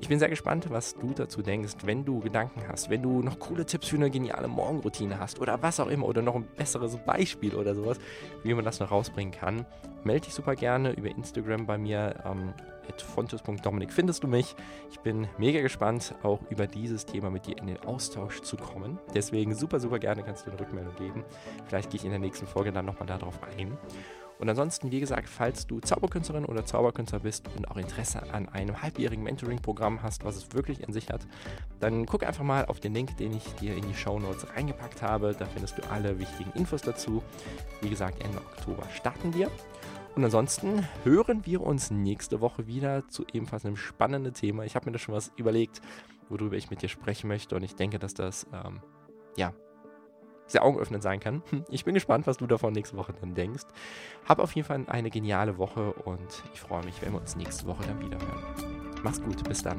Ich 0.00 0.08
bin 0.08 0.18
sehr 0.18 0.28
gespannt, 0.28 0.70
was 0.70 0.94
du 0.94 1.12
dazu 1.12 1.42
denkst, 1.42 1.74
wenn 1.84 2.04
du 2.04 2.20
Gedanken 2.20 2.62
hast, 2.68 2.88
wenn 2.88 3.02
du 3.02 3.22
noch 3.22 3.38
coole 3.38 3.66
Tipps 3.66 3.88
für 3.88 3.96
eine 3.96 4.10
geniale 4.10 4.48
Morgenroutine 4.48 5.18
hast 5.18 5.40
oder 5.40 5.60
was 5.62 5.80
auch 5.80 5.88
immer 5.88 6.06
oder 6.06 6.22
noch 6.22 6.34
ein 6.34 6.46
besseres 6.56 6.96
Beispiel 6.96 7.54
oder 7.54 7.74
sowas, 7.74 7.98
wie 8.42 8.54
man 8.54 8.64
das 8.64 8.80
noch 8.80 8.90
rausbringen 8.90 9.32
kann. 9.32 9.66
Melde 10.04 10.26
dich 10.26 10.34
super 10.34 10.54
gerne 10.54 10.92
über 10.92 11.08
Instagram 11.08 11.66
bei 11.66 11.76
mir. 11.78 12.14
Ähm, 12.24 12.54
fontes.dominik 12.96 13.92
findest 13.92 14.22
du 14.22 14.28
mich. 14.28 14.54
Ich 14.90 15.00
bin 15.00 15.28
mega 15.36 15.60
gespannt, 15.60 16.14
auch 16.22 16.40
über 16.50 16.66
dieses 16.66 17.04
Thema 17.04 17.30
mit 17.30 17.46
dir 17.46 17.58
in 17.58 17.66
den 17.66 17.78
Austausch 17.80 18.40
zu 18.40 18.56
kommen. 18.56 18.98
Deswegen 19.14 19.54
super, 19.54 19.80
super 19.80 19.98
gerne 19.98 20.22
kannst 20.22 20.46
du 20.46 20.50
eine 20.50 20.60
Rückmeldung 20.60 20.94
geben. 20.96 21.24
Vielleicht 21.66 21.90
gehe 21.90 21.98
ich 21.98 22.04
in 22.04 22.10
der 22.10 22.20
nächsten 22.20 22.46
Folge 22.46 22.72
dann 22.72 22.86
nochmal 22.86 23.06
darauf 23.06 23.40
ein. 23.58 23.76
Und 24.38 24.48
ansonsten, 24.48 24.92
wie 24.92 25.00
gesagt, 25.00 25.28
falls 25.28 25.66
du 25.66 25.80
Zauberkünstlerin 25.80 26.44
oder 26.44 26.64
Zauberkünstler 26.64 27.20
bist 27.20 27.46
und 27.56 27.68
auch 27.70 27.76
Interesse 27.76 28.22
an 28.32 28.48
einem 28.48 28.80
halbjährigen 28.80 29.24
Mentoring-Programm 29.24 30.02
hast, 30.02 30.24
was 30.24 30.36
es 30.36 30.52
wirklich 30.52 30.82
in 30.82 30.92
sich 30.92 31.10
hat, 31.10 31.26
dann 31.80 32.06
guck 32.06 32.24
einfach 32.24 32.44
mal 32.44 32.66
auf 32.66 32.78
den 32.78 32.94
Link, 32.94 33.16
den 33.16 33.34
ich 33.34 33.44
dir 33.54 33.76
in 33.76 33.86
die 33.86 33.94
Show 33.94 34.18
Notes 34.18 34.46
reingepackt 34.54 35.02
habe. 35.02 35.34
Da 35.36 35.46
findest 35.46 35.78
du 35.78 35.82
alle 35.90 36.18
wichtigen 36.20 36.52
Infos 36.52 36.82
dazu. 36.82 37.22
Wie 37.80 37.90
gesagt, 37.90 38.22
Ende 38.22 38.38
Oktober 38.38 38.84
starten 38.94 39.34
wir. 39.34 39.50
Und 40.14 40.24
ansonsten 40.24 40.86
hören 41.04 41.44
wir 41.44 41.60
uns 41.60 41.90
nächste 41.90 42.40
Woche 42.40 42.66
wieder 42.66 43.08
zu 43.08 43.24
ebenfalls 43.32 43.64
einem 43.64 43.76
spannenden 43.76 44.34
Thema. 44.34 44.64
Ich 44.64 44.76
habe 44.76 44.86
mir 44.86 44.92
da 44.92 44.98
schon 44.98 45.14
was 45.14 45.32
überlegt, 45.36 45.80
worüber 46.28 46.56
ich 46.56 46.70
mit 46.70 46.82
dir 46.82 46.88
sprechen 46.88 47.28
möchte. 47.28 47.56
Und 47.56 47.62
ich 47.62 47.74
denke, 47.74 47.98
dass 47.98 48.14
das 48.14 48.46
ähm, 48.52 48.80
ja 49.36 49.52
sehr 50.48 50.64
augenöffnend 50.64 51.02
sein 51.02 51.20
kann. 51.20 51.42
Ich 51.68 51.84
bin 51.84 51.94
gespannt, 51.94 52.26
was 52.26 52.38
du 52.38 52.46
davon 52.46 52.72
nächste 52.72 52.96
Woche 52.96 53.14
dann 53.20 53.34
denkst. 53.34 53.64
Hab 54.28 54.40
auf 54.40 54.52
jeden 54.52 54.66
Fall 54.66 54.84
eine 54.88 55.10
geniale 55.10 55.58
Woche 55.58 55.92
und 55.92 56.42
ich 56.52 56.60
freue 56.60 56.84
mich, 56.84 57.00
wenn 57.02 57.12
wir 57.12 57.20
uns 57.20 57.36
nächste 57.36 57.66
Woche 57.66 57.84
dann 57.86 58.00
wieder 58.00 58.18
hören. 58.18 58.42
Mach's 59.02 59.22
gut, 59.22 59.44
bis 59.48 59.62
dann. 59.62 59.78